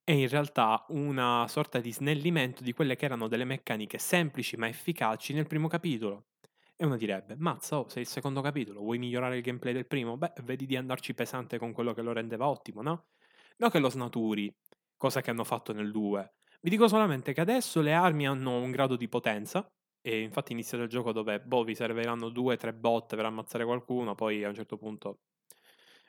è 0.03 0.11
in 0.11 0.29
realtà 0.29 0.85
una 0.89 1.47
sorta 1.47 1.79
di 1.79 1.93
snellimento 1.93 2.65
di 2.65 2.73
quelle 2.73 2.97
che 2.97 3.05
erano 3.05 3.29
delle 3.29 3.45
meccaniche 3.45 3.99
semplici 3.99 4.57
ma 4.57 4.67
efficaci 4.67 5.35
nel 5.35 5.47
primo 5.47 5.69
capitolo. 5.69 6.31
E 6.75 6.85
uno 6.85 6.97
direbbe, 6.97 7.37
mazza, 7.37 7.79
oh, 7.79 7.89
sei 7.89 8.03
il 8.03 8.09
secondo 8.09 8.41
capitolo, 8.41 8.81
vuoi 8.81 8.99
migliorare 8.99 9.37
il 9.37 9.43
gameplay 9.43 9.73
del 9.73 9.87
primo? 9.87 10.17
Beh, 10.17 10.33
vedi 10.43 10.67
di 10.67 10.75
andarci 10.75 11.15
pesante 11.15 11.59
con 11.59 11.71
quello 11.73 11.95
che 11.95 12.03
lo 12.03 12.13
rendeva 12.13 12.49
ottimo, 12.49 12.83
no? 12.83 13.11
No 13.59 13.69
che 13.69 13.79
lo 13.79 13.89
snaturi, 13.89 14.53
cosa 14.97 15.21
che 15.21 15.31
hanno 15.31 15.45
fatto 15.45 15.73
nel 15.73 15.93
2. 15.93 16.35
Vi 16.61 16.71
dico 16.71 16.89
solamente 16.89 17.33
che 17.33 17.41
adesso 17.41 17.81
le 17.81 17.93
armi 17.93 18.27
hanno 18.27 18.61
un 18.61 18.73
grado 18.73 18.97
di 18.97 19.09
potenza, 19.09 19.65
e 20.09 20.21
infatti 20.21 20.53
inizia 20.53 20.79
il 20.79 20.89
gioco 20.89 21.13
dove, 21.13 21.41
boh, 21.41 21.65
vi 21.65 21.75
serviranno 21.75 22.29
due, 22.31 22.57
tre 22.57 22.73
botte 22.73 23.17
per 23.17 23.27
ammazzare 23.27 23.65
qualcuno, 23.65 24.15
poi 24.15 24.45
a 24.45 24.49
un 24.49 24.55
certo 24.55 24.77
punto 24.77 25.21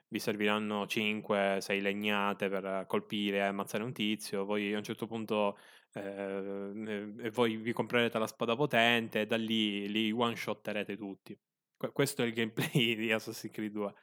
vi 0.10 0.20
serviranno 0.20 0.86
5-6 0.86 1.82
legnate 1.82 2.50
per 2.50 2.86
colpire 2.88 3.38
e 3.38 3.42
ammazzare 3.42 3.84
un 3.84 3.94
tizio, 3.94 4.46
poi 4.46 4.74
a 4.74 4.78
un 4.78 4.84
certo 4.84 5.06
punto 5.06 5.58
eh, 5.94 7.30
voi 7.32 7.58
vi 7.58 7.74
comprerete 7.74 8.18
la 8.18 8.28
spada 8.28 8.56
potente 8.56 9.22
e 9.22 9.26
da 9.26 9.38
lì 9.38 9.90
li 9.90 10.12
one-shotterete 10.12 10.98
tutti. 10.98 11.38
Que- 11.78 11.92
questo 11.92 12.24
è 12.24 12.26
il 12.26 12.34
gameplay 12.34 12.96
di 12.98 13.12
Assassin's 13.12 13.54
Creed 13.54 13.72
2. 13.72 13.94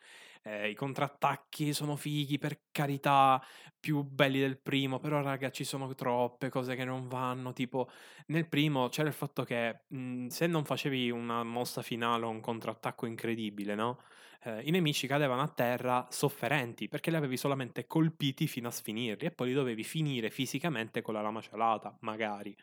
Eh, 0.46 0.70
I 0.70 0.74
contrattacchi 0.74 1.72
sono 1.72 1.96
fighi, 1.96 2.38
per 2.38 2.66
carità, 2.70 3.42
più 3.80 4.02
belli 4.04 4.38
del 4.38 4.60
primo, 4.60 5.00
però 5.00 5.20
raga 5.20 5.50
ci 5.50 5.64
sono 5.64 5.92
troppe 5.94 6.50
cose 6.50 6.76
che 6.76 6.84
non 6.84 7.08
vanno, 7.08 7.52
tipo 7.52 7.88
nel 8.28 8.48
primo 8.48 8.88
c'era 8.88 9.08
il 9.08 9.14
fatto 9.14 9.42
che 9.42 9.82
mh, 9.88 10.28
se 10.28 10.46
non 10.46 10.64
facevi 10.64 11.10
una 11.10 11.42
mossa 11.42 11.82
finale 11.82 12.26
o 12.26 12.28
un 12.28 12.40
contrattacco 12.40 13.06
incredibile, 13.06 13.74
no? 13.74 13.98
Eh, 14.44 14.62
I 14.62 14.70
nemici 14.70 15.08
cadevano 15.08 15.42
a 15.42 15.48
terra 15.48 16.06
sofferenti 16.10 16.86
perché 16.88 17.10
li 17.10 17.16
avevi 17.16 17.36
solamente 17.36 17.86
colpiti 17.88 18.46
fino 18.46 18.68
a 18.68 18.70
sfinirli 18.70 19.26
e 19.26 19.30
poi 19.32 19.48
li 19.48 19.54
dovevi 19.54 19.82
finire 19.82 20.30
fisicamente 20.30 21.02
con 21.02 21.14
la 21.14 21.22
lama 21.22 21.40
celata, 21.40 21.96
magari. 22.02 22.54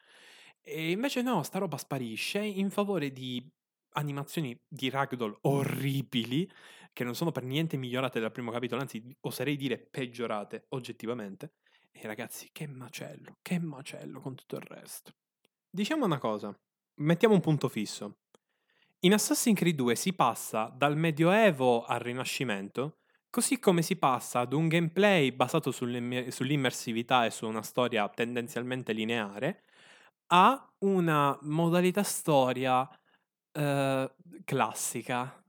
E 0.62 0.92
invece 0.92 1.22
no, 1.22 1.44
sta 1.44 1.60
roba 1.60 1.78
sparisce 1.78 2.40
in 2.40 2.70
favore 2.70 3.12
di 3.12 3.46
animazioni 3.96 4.58
di 4.68 4.90
ragdoll 4.90 5.38
orribili 5.42 6.50
che 6.94 7.04
non 7.04 7.16
sono 7.16 7.32
per 7.32 7.44
niente 7.44 7.76
migliorate 7.76 8.20
dal 8.20 8.32
primo 8.32 8.52
capitolo, 8.52 8.82
anzi 8.82 9.04
oserei 9.22 9.56
dire 9.58 9.78
peggiorate 9.78 10.68
oggettivamente. 10.70 11.56
E 11.92 12.08
ragazzi, 12.08 12.50
che 12.52 12.68
macello, 12.68 13.38
che 13.42 13.60
macello 13.60 14.20
con 14.20 14.36
tutto 14.36 14.56
il 14.56 14.64
resto. 14.64 15.14
Diciamo 15.70 16.06
una 16.06 16.20
cosa, 16.20 16.56
mettiamo 17.02 17.34
un 17.34 17.42
punto 17.42 17.68
fisso. 17.68 18.20
In 19.00 19.14
Assassin's 19.14 19.58
Creed 19.58 19.76
2 19.76 19.96
si 19.96 20.14
passa 20.14 20.72
dal 20.74 20.96
Medioevo 20.96 21.84
al 21.84 22.00
Rinascimento, 22.00 23.00
così 23.30 23.60
come 23.60 23.82
si 23.82 23.98
passa 23.98 24.40
ad 24.40 24.54
un 24.54 24.68
gameplay 24.68 25.32
basato 25.32 25.72
sull'immersività 25.72 27.26
e 27.26 27.32
su 27.32 27.48
una 27.48 27.64
storia 27.64 28.08
tendenzialmente 28.10 28.94
lineare, 28.94 29.64
a 30.28 30.72
una 30.80 31.38
modalità 31.42 32.04
storia 32.04 32.82
uh, 32.84 34.12
classica. 34.46 35.44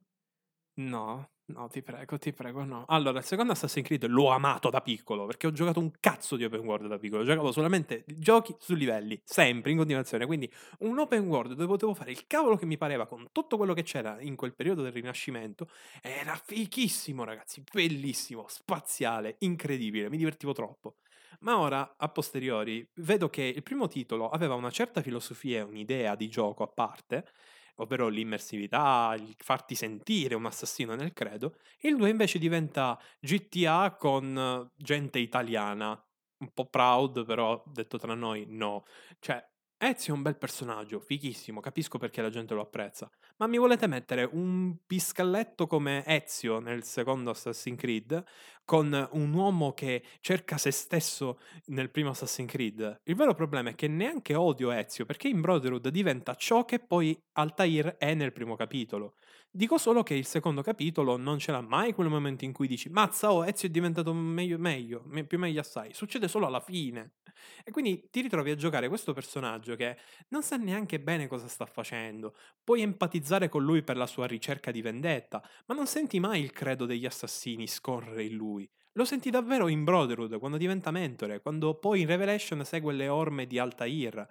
No, 0.76 1.33
no, 1.46 1.68
ti 1.68 1.82
prego, 1.82 2.18
ti 2.18 2.32
prego, 2.32 2.64
no. 2.64 2.84
Allora, 2.88 3.18
il 3.18 3.24
secondo 3.24 3.52
Assassin's 3.52 3.86
Creed 3.86 4.06
l'ho 4.06 4.28
amato 4.28 4.70
da 4.70 4.80
piccolo, 4.80 5.26
perché 5.26 5.46
ho 5.46 5.52
giocato 5.52 5.78
un 5.78 5.90
cazzo 6.00 6.36
di 6.36 6.44
open 6.44 6.60
world 6.60 6.86
da 6.88 6.98
piccolo. 6.98 7.22
Giocavo 7.24 7.52
solamente 7.52 8.04
giochi 8.06 8.54
su 8.58 8.74
livelli, 8.74 9.20
sempre, 9.24 9.70
in 9.70 9.76
continuazione. 9.76 10.26
Quindi 10.26 10.50
un 10.80 10.98
open 10.98 11.26
world 11.26 11.52
dove 11.52 11.66
potevo 11.66 11.94
fare 11.94 12.10
il 12.12 12.26
cavolo 12.26 12.56
che 12.56 12.66
mi 12.66 12.78
pareva 12.78 13.06
con 13.06 13.28
tutto 13.32 13.56
quello 13.56 13.74
che 13.74 13.82
c'era 13.82 14.20
in 14.20 14.36
quel 14.36 14.54
periodo 14.54 14.82
del 14.82 14.92
Rinascimento. 14.92 15.68
Era 16.00 16.34
fichissimo, 16.42 17.24
ragazzi, 17.24 17.62
bellissimo, 17.70 18.46
spaziale, 18.48 19.36
incredibile, 19.40 20.08
mi 20.08 20.16
divertivo 20.16 20.52
troppo. 20.52 20.96
Ma 21.40 21.58
ora, 21.58 21.96
a 21.98 22.08
posteriori, 22.08 22.88
vedo 22.96 23.28
che 23.28 23.42
il 23.42 23.62
primo 23.62 23.86
titolo 23.86 24.30
aveva 24.30 24.54
una 24.54 24.70
certa 24.70 25.02
filosofia 25.02 25.58
e 25.58 25.62
un'idea 25.62 26.14
di 26.14 26.28
gioco 26.28 26.62
a 26.62 26.68
parte, 26.68 27.26
ovvero 27.76 28.08
l'immersività, 28.08 29.14
il 29.18 29.34
farti 29.38 29.74
sentire 29.74 30.34
un 30.34 30.46
assassino 30.46 30.94
nel 30.94 31.12
credo, 31.12 31.56
il 31.80 31.96
2 31.96 32.10
invece 32.10 32.38
diventa 32.38 32.98
GTA 33.20 33.96
con 33.98 34.70
gente 34.76 35.18
italiana, 35.18 35.90
un 36.38 36.52
po' 36.52 36.66
proud, 36.66 37.24
però 37.24 37.62
detto 37.66 37.98
tra 37.98 38.14
noi 38.14 38.44
no. 38.48 38.84
Cioè, 39.18 39.44
Ezio 39.76 40.14
è 40.14 40.16
un 40.16 40.22
bel 40.22 40.38
personaggio, 40.38 40.98
fighissimo, 40.98 41.60
capisco 41.60 41.98
perché 41.98 42.22
la 42.22 42.30
gente 42.30 42.54
lo 42.54 42.62
apprezza. 42.62 43.10
Ma 43.36 43.46
mi 43.46 43.58
volete 43.58 43.86
mettere 43.86 44.26
un 44.32 44.76
piscalletto 44.86 45.66
come 45.66 46.04
Ezio 46.06 46.58
nel 46.58 46.84
secondo 46.84 47.30
Assassin's 47.30 47.78
Creed, 47.78 48.24
con 48.64 49.08
un 49.12 49.32
uomo 49.34 49.72
che 49.74 50.02
cerca 50.20 50.56
se 50.56 50.70
stesso 50.70 51.38
nel 51.66 51.90
primo 51.90 52.10
Assassin's 52.10 52.50
Creed? 52.50 53.00
Il 53.04 53.14
vero 53.14 53.34
problema 53.34 53.70
è 53.70 53.74
che 53.74 53.88
neanche 53.88 54.34
odio 54.34 54.70
Ezio, 54.70 55.04
perché 55.04 55.28
in 55.28 55.40
Brotherhood 55.42 55.88
diventa 55.88 56.34
ciò 56.34 56.64
che 56.64 56.78
poi 56.78 57.20
Altair 57.32 57.96
è 57.98 58.14
nel 58.14 58.32
primo 58.32 58.56
capitolo. 58.56 59.16
Dico 59.56 59.78
solo 59.78 60.02
che 60.02 60.14
il 60.14 60.26
secondo 60.26 60.62
capitolo 60.62 61.16
non 61.16 61.38
ce 61.38 61.52
l'ha 61.52 61.60
mai 61.60 61.92
quel 61.92 62.08
momento 62.08 62.44
in 62.44 62.52
cui 62.52 62.66
dici 62.66 62.88
mazza, 62.88 63.32
oh, 63.32 63.46
Ezio 63.46 63.68
è 63.68 63.70
diventato 63.70 64.12
meglio, 64.12 64.58
meglio, 64.58 65.04
più 65.28 65.38
meglio 65.38 65.60
assai. 65.60 65.94
Succede 65.94 66.26
solo 66.26 66.46
alla 66.46 66.58
fine. 66.58 67.18
E 67.62 67.70
quindi 67.70 68.08
ti 68.10 68.20
ritrovi 68.20 68.50
a 68.50 68.56
giocare 68.56 68.88
questo 68.88 69.12
personaggio 69.12 69.76
che 69.76 69.96
non 70.30 70.42
sa 70.42 70.56
neanche 70.56 70.98
bene 70.98 71.28
cosa 71.28 71.46
sta 71.46 71.66
facendo. 71.66 72.34
Puoi 72.64 72.82
empatizzare 72.82 73.48
con 73.48 73.62
lui 73.62 73.84
per 73.84 73.96
la 73.96 74.08
sua 74.08 74.26
ricerca 74.26 74.72
di 74.72 74.82
vendetta, 74.82 75.40
ma 75.66 75.74
non 75.76 75.86
senti 75.86 76.18
mai 76.18 76.42
il 76.42 76.50
credo 76.50 76.84
degli 76.84 77.06
assassini 77.06 77.68
scorrere 77.68 78.24
in 78.24 78.34
lui. 78.34 78.68
Lo 78.94 79.04
senti 79.04 79.30
davvero 79.30 79.68
in 79.68 79.84
Brotherhood, 79.84 80.36
quando 80.40 80.56
diventa 80.56 80.90
mentore, 80.90 81.40
quando 81.40 81.78
poi 81.78 82.00
in 82.00 82.08
Revelation 82.08 82.64
segue 82.64 82.92
le 82.92 83.06
orme 83.06 83.46
di 83.46 83.60
Altair. 83.60 84.26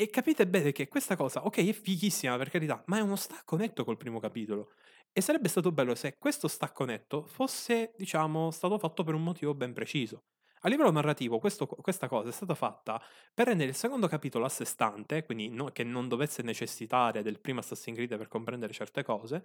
E 0.00 0.08
capite 0.08 0.46
bene 0.46 0.72
che 0.72 0.88
questa 0.88 1.14
cosa, 1.14 1.44
ok, 1.44 1.58
è 1.58 1.72
fighissima 1.74 2.34
per 2.38 2.48
carità, 2.48 2.82
ma 2.86 2.96
è 2.96 3.00
uno 3.02 3.16
stacco 3.16 3.56
netto 3.56 3.84
col 3.84 3.98
primo 3.98 4.18
capitolo. 4.18 4.70
E 5.12 5.20
sarebbe 5.20 5.48
stato 5.48 5.72
bello 5.72 5.94
se 5.94 6.16
questo 6.16 6.48
stacco 6.48 6.86
netto 6.86 7.26
fosse, 7.26 7.92
diciamo, 7.98 8.50
stato 8.50 8.78
fatto 8.78 9.04
per 9.04 9.12
un 9.12 9.22
motivo 9.22 9.52
ben 9.52 9.74
preciso. 9.74 10.22
A 10.60 10.70
livello 10.70 10.90
narrativo, 10.90 11.38
questo, 11.38 11.66
questa 11.66 12.08
cosa 12.08 12.30
è 12.30 12.32
stata 12.32 12.54
fatta 12.54 12.98
per 13.34 13.48
rendere 13.48 13.68
il 13.68 13.76
secondo 13.76 14.08
capitolo 14.08 14.46
a 14.46 14.48
sé 14.48 14.64
stante, 14.64 15.22
quindi 15.22 15.50
no, 15.50 15.66
che 15.66 15.84
non 15.84 16.08
dovesse 16.08 16.40
necessitare 16.40 17.20
del 17.22 17.38
primo 17.38 17.60
Assassin's 17.60 17.98
Creed 17.98 18.16
per 18.16 18.28
comprendere 18.28 18.72
certe 18.72 19.02
cose, 19.02 19.44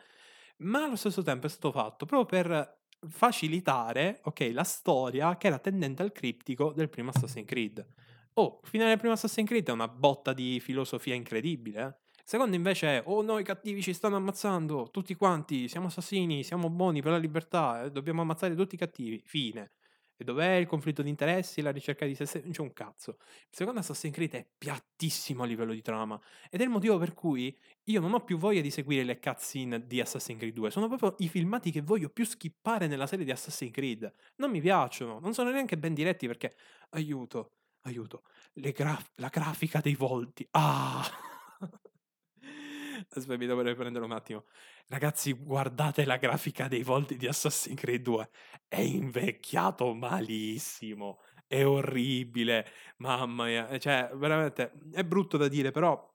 ma 0.60 0.86
allo 0.86 0.96
stesso 0.96 1.22
tempo 1.22 1.48
è 1.48 1.50
stato 1.50 1.74
fatto 1.74 2.06
proprio 2.06 2.44
per 2.44 2.80
facilitare, 3.10 4.22
ok, 4.24 4.52
la 4.54 4.64
storia 4.64 5.36
che 5.36 5.48
era 5.48 5.60
tendente 5.60 6.02
al 6.02 6.14
criptico 6.14 6.72
del 6.72 6.88
primo 6.88 7.10
Assassin's 7.10 7.46
Creed. 7.46 7.86
Oh, 8.38 8.60
finale 8.64 8.90
del 8.90 8.98
primo 8.98 9.14
Assassin's 9.14 9.48
Creed 9.48 9.70
è 9.70 9.72
una 9.72 9.88
botta 9.88 10.34
di 10.34 10.60
filosofia 10.60 11.14
incredibile. 11.14 11.82
Eh? 11.82 12.22
Secondo 12.26 12.58
invece 12.58 12.98
è, 12.98 13.04
oh 13.06 13.22
noi 13.22 13.46
cattivi 13.46 13.82
ci 13.82 13.94
stanno 13.94 14.18
ammazzando, 14.18 14.90
tutti 14.92 15.16
quanti, 15.16 15.70
siamo 15.70 15.88
assassini, 15.88 16.44
siamo 16.44 16.70
buoni 16.70 17.02
per 17.02 17.14
la 17.14 17.18
libertà, 17.18 17.84
eh, 17.84 17.92
dobbiamo 17.92 18.24
ammazzare 18.24 18.54
tutti 18.54 18.76
i 18.76 18.78
cattivi, 18.78 19.22
fine. 19.24 19.72
E 20.18 20.26
dov'è 20.26 20.56
il 20.56 20.66
conflitto 20.68 21.02
di 21.02 21.08
interessi, 21.08 21.62
la 21.62 21.72
ricerca 21.72 22.06
di 22.06 22.14
se 22.14 22.26
stessi? 22.26 22.44
Non 22.44 22.52
c'è 22.52 22.62
un 22.62 22.74
cazzo. 22.74 23.18
Il 23.20 23.56
secondo 23.56 23.80
Assassin's 23.80 24.14
Creed 24.14 24.34
è 24.34 24.46
piattissimo 24.58 25.44
a 25.44 25.46
livello 25.46 25.72
di 25.72 25.82
trama. 25.82 26.20
Ed 26.50 26.60
è 26.60 26.64
il 26.66 26.70
motivo 26.70 26.98
per 26.98 27.14
cui 27.14 27.58
io 27.84 28.02
non 28.02 28.14
ho 28.14 28.22
più 28.22 28.38
voglia 28.38 28.60
di 28.60 28.70
seguire 28.70 29.06
le 29.06 29.18
cutscene 29.18 29.88
di 29.88 30.02
Assassin's 30.02 30.40
Creed 30.40 30.54
2. 30.54 30.72
Sono 30.72 30.90
proprio 30.90 31.16
i 31.20 31.30
filmati 31.30 31.72
che 31.72 31.82
voglio 31.82 32.10
più 32.10 32.26
skippare 32.26 32.88
nella 32.88 33.08
serie 33.08 33.24
di 33.24 33.32
Assassin's 33.32 33.72
Creed. 33.72 34.12
Non 34.36 34.52
mi 34.52 34.60
piacciono, 34.60 35.20
non 35.20 35.34
sono 35.34 35.52
neanche 35.52 35.78
ben 35.78 35.94
diretti 35.94 36.28
perché, 36.28 36.56
aiuto, 36.90 37.52
aiuto, 37.86 38.24
graf- 38.54 39.12
la 39.16 39.30
grafica 39.30 39.80
dei 39.80 39.96
volti. 39.96 40.48
Ah! 40.52 41.04
Aspetta, 43.10 43.38
mi 43.38 43.46
devo 43.46 43.62
riprendere 43.62 44.04
un 44.06 44.12
attimo. 44.12 44.46
Ragazzi, 44.88 45.34
guardate 45.34 46.06
la 46.06 46.18
grafica 46.18 46.68
dei 46.68 46.84
volti 46.84 47.18
di 47.18 47.28
Assassin's 47.28 47.80
Creed 47.80 48.02
2. 48.02 48.30
È 48.68 48.80
invecchiato 48.80 49.94
malissimo. 49.94 51.20
È 51.48 51.66
orribile. 51.66 52.68
Mamma 52.98 53.46
mia. 53.46 53.80
Cioè, 53.80 54.12
veramente, 54.14 54.72
è 54.92 55.04
brutto 55.04 55.38
da 55.38 55.48
dire, 55.48 55.72
però 55.72 56.15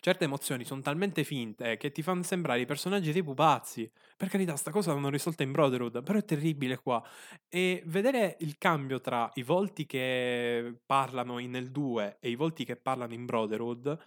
certe 0.00 0.24
emozioni 0.24 0.64
sono 0.64 0.80
talmente 0.82 1.24
finte 1.24 1.76
che 1.76 1.90
ti 1.90 2.02
fanno 2.02 2.22
sembrare 2.22 2.60
i 2.60 2.66
personaggi 2.66 3.12
dei 3.12 3.22
pupazzi. 3.22 3.90
Per 4.16 4.28
carità, 4.28 4.56
sta 4.56 4.70
cosa 4.70 4.92
l'hanno 4.92 5.08
risolta 5.10 5.42
in 5.42 5.52
Brotherhood, 5.52 6.02
però 6.02 6.18
è 6.18 6.24
terribile 6.24 6.76
qua. 6.78 7.02
E 7.48 7.82
vedere 7.86 8.36
il 8.40 8.56
cambio 8.58 9.00
tra 9.00 9.30
i 9.34 9.42
volti 9.42 9.86
che 9.86 10.80
parlano 10.86 11.38
nel 11.38 11.70
2 11.70 12.18
e 12.20 12.30
i 12.30 12.34
volti 12.36 12.64
che 12.64 12.76
parlano 12.76 13.14
in 13.14 13.24
Brotherhood, 13.26 13.98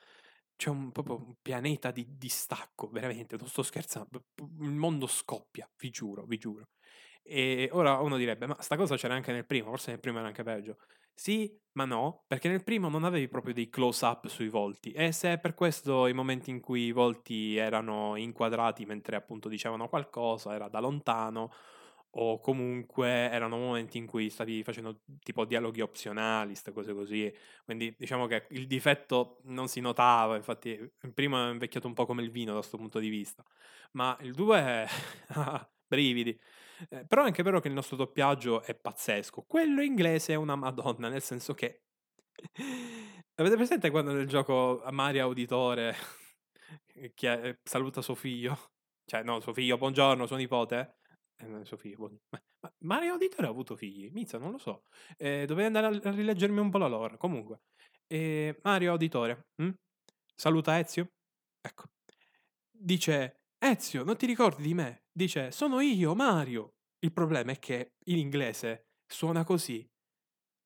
c'è 0.56 0.70
un, 0.70 0.92
proprio 0.92 1.16
un 1.18 1.36
pianeta 1.42 1.92
di 1.92 2.06
distacco, 2.18 2.90
veramente, 2.90 3.38
non 3.38 3.48
sto 3.48 3.64
scherzando. 3.64 4.26
Il 4.62 4.72
mondo 4.72 5.08
scoppia, 5.08 5.70
vi 5.80 5.90
giuro, 5.90 6.26
vi 6.26 6.38
giuro. 6.38 6.70
E 7.24 7.70
ora 7.74 8.00
uno 8.00 8.18
direbbe, 8.18 8.48
ma 8.48 8.56
sta 8.62 8.76
cosa 8.76 8.96
c'era 8.98 9.14
anche 9.16 9.32
nel 9.32 9.46
primo, 9.46 9.70
forse 9.70 9.92
nel 9.92 10.00
primo 10.00 10.18
era 10.20 10.28
anche 10.28 10.44
peggio. 10.44 10.78
Sì, 11.22 11.54
ma 11.74 11.84
no, 11.84 12.24
perché 12.28 12.48
nel 12.48 12.64
primo 12.64 12.88
non 12.88 13.04
avevi 13.04 13.28
proprio 13.28 13.54
dei 13.54 13.68
close-up 13.70 14.28
sui 14.28 14.48
volti 14.48 14.94
e 14.94 15.12
se 15.12 15.38
per 15.38 15.54
questo 15.54 16.08
i 16.08 16.14
momenti 16.14 16.50
in 16.50 16.62
cui 16.62 16.84
i 16.86 16.92
volti 16.94 17.58
erano 17.58 18.16
inquadrati 18.16 18.86
mentre 18.86 19.18
appunto 19.18 19.50
dicevano 19.50 19.90
qualcosa 19.90 20.54
era 20.56 20.70
da 20.70 20.80
lontano 20.80 21.52
o 22.12 22.40
comunque 22.40 23.08
erano 23.30 23.58
momenti 23.58 23.98
in 23.98 24.06
cui 24.08 24.30
stavi 24.30 24.64
facendo 24.64 25.02
tipo 25.22 25.44
dialoghi 25.44 25.82
opzionali, 25.82 26.52
queste 26.52 26.72
cose 26.72 26.94
così. 26.94 27.32
Quindi 27.66 27.94
diciamo 27.98 28.26
che 28.26 28.48
il 28.52 28.66
difetto 28.66 29.42
non 29.44 29.68
si 29.68 29.82
notava, 29.82 30.38
infatti 30.38 30.70
il 30.70 31.14
primo 31.14 31.38
è 31.48 31.52
invecchiato 31.52 31.86
un 31.88 31.94
po' 31.94 32.06
come 32.06 32.22
il 32.24 32.32
vino 32.32 32.52
da 32.54 32.60
questo 32.60 32.78
punto 32.78 32.98
di 33.00 33.10
vista, 33.10 33.44
ma 33.92 34.18
il 34.22 34.34
2 34.34 34.58
è 34.60 34.88
brividi. 35.86 36.40
Eh, 36.90 37.06
però 37.06 37.24
è 37.24 37.26
anche 37.26 37.44
vero 37.44 37.60
che 37.60 37.68
il 37.68 37.74
nostro 37.74 37.98
doppiaggio 37.98 38.64
è 38.64 38.76
pazzesco. 38.76 39.44
Quello 39.44 39.82
inglese 39.82 40.34
è 40.34 40.36
una 40.36 40.56
madonna, 40.56 41.10
nel 41.10 41.22
senso 41.22 41.54
che... 41.54 41.82
Avete 43.40 43.56
presente 43.56 43.90
quando 43.90 44.12
nel 44.12 44.28
gioco 44.28 44.82
Mario 44.92 45.24
Auditore 45.24 45.96
che 47.14 47.60
saluta 47.64 48.02
suo 48.02 48.16
figlio? 48.16 48.72
Cioè, 49.06 49.24
no, 49.24 49.40
suo 49.40 49.54
figlio, 49.54 49.78
buongiorno, 49.78 50.26
suo 50.26 50.36
nipote. 50.36 50.98
Eh, 51.38 51.66
suo 51.66 51.78
figlio, 51.78 51.98
buon... 51.98 52.18
Ma, 52.30 52.42
ma 52.62 52.74
Mario 52.80 53.14
Auditore 53.14 53.48
ha 53.48 53.50
avuto 53.50 53.76
figli? 53.76 54.10
Mizza, 54.12 54.38
non 54.38 54.52
lo 54.52 54.58
so. 54.58 54.84
Eh, 55.18 55.46
dovrei 55.46 55.66
andare 55.66 55.88
a, 55.88 56.12
rileggermi 56.12 56.60
un 56.60 56.70
po' 56.70 56.78
la 56.78 56.88
lore. 56.88 57.18
Comunque, 57.18 57.62
eh, 58.08 58.60
Mario 58.64 58.92
Auditore, 58.92 59.48
hm? 59.56 59.72
saluta 60.36 60.78
Ezio. 60.80 61.12
Ecco. 61.62 61.86
Dice, 62.72 63.39
Ezio, 63.62 64.04
non 64.04 64.16
ti 64.16 64.26
ricordi 64.26 64.64
di 64.64 64.74
me? 64.74 65.04
Dice, 65.12 65.52
sono 65.52 65.82
io, 65.82 66.16
Mario. 66.16 66.76
Il 67.00 67.12
problema 67.12 67.52
è 67.52 67.60
che 67.60 67.96
in 68.06 68.18
inglese 68.18 68.88
suona 69.06 69.44
così. 69.44 69.86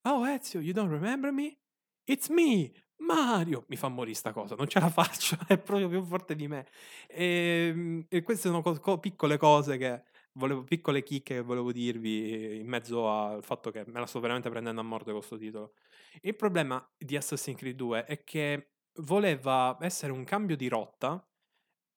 Oh 0.08 0.26
Ezio, 0.28 0.60
you 0.60 0.74
don't 0.74 0.92
remember 0.92 1.32
me? 1.32 1.58
It's 2.06 2.30
me, 2.30 2.72
Mario. 2.98 3.66
Mi 3.70 3.78
fa 3.78 3.88
morire 3.88 4.16
sta 4.16 4.32
cosa, 4.32 4.56
non 4.56 4.68
ce 4.68 4.80
la 4.80 4.90
faccio, 4.92 5.38
è 5.48 5.58
proprio 5.58 5.90
più 5.90 6.04
forte 6.04 6.36
di 6.36 6.48
me. 6.48 6.68
E, 7.08 8.06
e 8.08 8.22
queste 8.22 8.50
sono 8.50 8.62
co- 8.62 8.80
co- 8.80 9.00
piccole 9.00 9.38
cose 9.38 9.78
che 9.78 10.04
volevo, 10.34 10.64
piccole 10.64 11.04
chicche 11.04 11.36
che 11.36 11.42
volevo 11.42 11.72
dirvi 11.72 12.60
in 12.60 12.68
mezzo 12.68 13.10
al 13.10 13.44
fatto 13.44 13.72
che 13.72 13.84
me 13.88 14.00
la 14.00 14.06
sto 14.06 14.20
veramente 14.20 14.50
prendendo 14.50 14.82
a 14.82 14.84
morte 14.84 15.12
con 15.12 15.20
questo 15.20 15.38
titolo. 15.38 15.74
Il 16.22 16.36
problema 16.36 16.86
di 16.98 17.16
Assassin's 17.16 17.58
Creed 17.58 17.76
2 17.76 18.06
è 18.06 18.24
che 18.24 18.74
voleva 19.02 19.78
essere 19.82 20.12
un 20.12 20.24
cambio 20.26 20.56
di 20.56 20.68
rotta, 20.68 21.26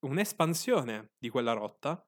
un'espansione 0.06 1.12
di 1.18 1.28
quella 1.28 1.52
rotta, 1.52 2.04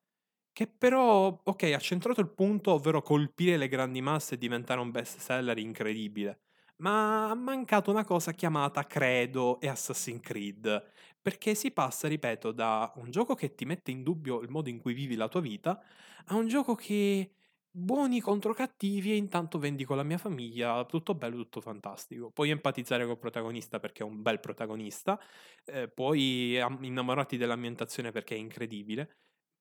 che 0.52 0.66
però, 0.66 1.40
ok, 1.44 1.62
ha 1.74 1.78
centrato 1.78 2.20
il 2.20 2.30
punto, 2.30 2.72
ovvero 2.72 3.02
colpire 3.02 3.56
le 3.56 3.68
grandi 3.68 4.00
masse 4.02 4.34
e 4.34 4.38
diventare 4.38 4.80
un 4.80 4.90
best 4.90 5.18
seller 5.18 5.58
incredibile. 5.58 6.40
Ma 6.78 7.30
ha 7.30 7.34
mancato 7.34 7.90
una 7.90 8.04
cosa 8.04 8.32
chiamata 8.32 8.86
credo 8.86 9.60
e 9.60 9.68
Assassin's 9.68 10.20
Creed, 10.22 10.90
perché 11.20 11.54
si 11.54 11.70
passa, 11.72 12.08
ripeto, 12.08 12.52
da 12.52 12.92
un 12.96 13.10
gioco 13.10 13.34
che 13.34 13.54
ti 13.54 13.64
mette 13.64 13.90
in 13.90 14.02
dubbio 14.02 14.40
il 14.40 14.48
modo 14.50 14.68
in 14.68 14.78
cui 14.80 14.94
vivi 14.94 15.16
la 15.16 15.28
tua 15.28 15.40
vita 15.40 15.80
a 16.26 16.34
un 16.36 16.46
gioco 16.48 16.74
che 16.74 17.32
buoni 17.78 18.20
contro 18.20 18.52
cattivi 18.52 19.12
e 19.12 19.16
intanto 19.16 19.58
vendi 19.58 19.84
con 19.84 19.96
la 19.96 20.02
mia 20.02 20.18
famiglia, 20.18 20.84
tutto 20.84 21.14
bello, 21.14 21.36
tutto 21.36 21.60
fantastico. 21.60 22.30
Puoi 22.30 22.50
empatizzare 22.50 23.06
col 23.06 23.18
protagonista 23.18 23.78
perché 23.78 24.02
è 24.02 24.06
un 24.06 24.20
bel 24.22 24.40
protagonista, 24.40 25.18
eh, 25.66 25.88
puoi 25.88 26.56
innamorarti 26.56 27.36
dell'ambientazione 27.36 28.10
perché 28.10 28.34
è 28.34 28.38
incredibile, 28.38 29.18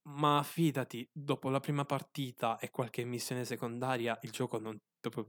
ma 0.10 0.41
fidati, 0.43 1.08
dopo 1.12 1.49
la 1.49 1.60
prima 1.60 1.86
partita 1.86 2.58
e 2.60 2.69
qualche 2.71 3.03
missione 3.03 3.45
secondaria, 3.45 4.17
il 4.21 4.32
gioco 4.32 4.58
non, 4.60 4.80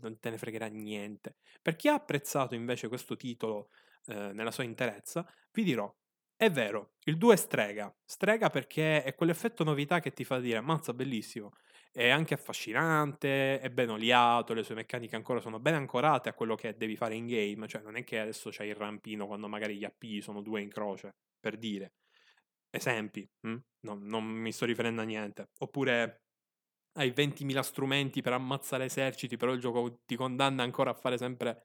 non 0.00 0.18
te 0.18 0.30
ne 0.30 0.38
fregherà 0.38 0.66
niente. 0.66 1.36
Per 1.60 1.76
chi 1.76 1.88
ha 1.88 1.94
apprezzato 1.94 2.54
invece 2.54 2.88
questo 2.88 3.16
titolo 3.16 3.70
eh, 4.06 4.32
nella 4.32 4.50
sua 4.50 4.64
interezza, 4.64 5.26
vi 5.52 5.64
dirò, 5.64 5.92
è 6.36 6.50
vero, 6.50 6.92
il 7.04 7.18
2 7.18 7.34
è 7.34 7.36
strega, 7.36 7.92
strega 8.04 8.48
perché 8.48 9.02
è 9.02 9.14
quell'effetto 9.14 9.64
novità 9.64 9.98
che 9.98 10.12
ti 10.12 10.24
fa 10.24 10.38
dire, 10.38 10.60
mazza, 10.60 10.94
bellissimo, 10.94 11.52
è 11.90 12.08
anche 12.08 12.34
affascinante, 12.34 13.60
è 13.60 13.70
ben 13.70 13.90
oliato, 13.90 14.54
le 14.54 14.62
sue 14.62 14.74
meccaniche 14.74 15.16
ancora 15.16 15.40
sono 15.40 15.58
ben 15.58 15.74
ancorate 15.74 16.28
a 16.28 16.34
quello 16.34 16.54
che 16.54 16.76
devi 16.76 16.96
fare 16.96 17.14
in 17.14 17.26
game, 17.26 17.66
cioè 17.66 17.82
non 17.82 17.96
è 17.96 18.04
che 18.04 18.18
adesso 18.20 18.50
c'hai 18.50 18.68
il 18.68 18.74
rampino 18.74 19.26
quando 19.26 19.48
magari 19.48 19.76
gli 19.76 19.84
AP 19.84 20.20
sono 20.20 20.40
due 20.42 20.60
in 20.60 20.68
croce, 20.68 21.16
per 21.40 21.56
dire. 21.56 21.92
Esempi, 22.70 23.28
hm? 23.40 23.56
no, 23.80 23.98
non 24.00 24.24
mi 24.24 24.52
sto 24.52 24.64
riferendo 24.66 25.00
a 25.00 25.04
niente. 25.04 25.50
Oppure 25.58 26.22
hai 26.98 27.10
20.000 27.10 27.62
strumenti 27.62 28.22
per 28.22 28.32
ammazzare 28.32 28.84
eserciti, 28.84 29.36
però 29.36 29.52
il 29.52 29.60
gioco 29.60 30.00
ti 30.04 30.16
condanna 30.16 30.62
ancora 30.62 30.90
a 30.90 30.94
fare 30.94 31.16
sempre 31.16 31.64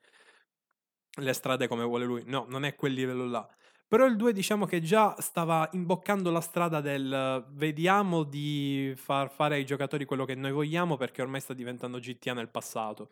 le 1.22 1.34
strade 1.34 1.68
come 1.68 1.84
vuole 1.84 2.06
lui. 2.06 2.24
No, 2.26 2.46
non 2.48 2.64
è 2.66 2.76
quel 2.76 2.94
livello 2.94 3.26
là. 3.26 3.48
Però 3.94 4.08
il 4.08 4.16
2 4.16 4.34
diciamo 4.34 4.66
che 4.66 4.82
già 4.82 5.16
stava 5.22 5.70
imboccando 5.74 6.32
la 6.32 6.42
strada 6.42 6.82
del 6.82 7.46
vediamo 7.52 8.24
di 8.24 8.92
far 8.96 9.30
fare 9.30 9.54
ai 9.54 9.66
giocatori 9.68 10.04
quello 10.04 10.26
che 10.26 10.34
noi 10.34 10.52
vogliamo 10.52 10.98
perché 10.98 11.22
ormai 11.22 11.40
sta 11.40 11.54
diventando 11.54 12.00
GTA 12.00 12.34
nel 12.34 12.50
passato. 12.50 13.12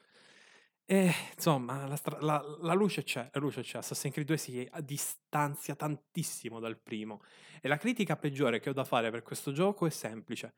E 0.83 1.13
insomma, 1.35 1.85
la, 1.85 1.95
stra- 1.95 2.19
la, 2.21 2.43
la 2.61 2.73
luce 2.73 3.03
c'è, 3.03 3.29
la 3.31 3.39
luce 3.39 3.61
c'è. 3.61 3.77
Assassin's 3.77 4.11
Creed 4.11 4.25
2 4.25 4.37
si 4.37 4.71
distanzia 4.79 5.75
tantissimo 5.75 6.59
dal 6.59 6.79
primo. 6.79 7.21
E 7.61 7.67
la 7.67 7.77
critica 7.77 8.15
peggiore 8.15 8.59
che 8.59 8.71
ho 8.71 8.73
da 8.73 8.83
fare 8.83 9.11
per 9.11 9.21
questo 9.21 9.51
gioco 9.51 9.85
è 9.85 9.91
semplice. 9.91 10.55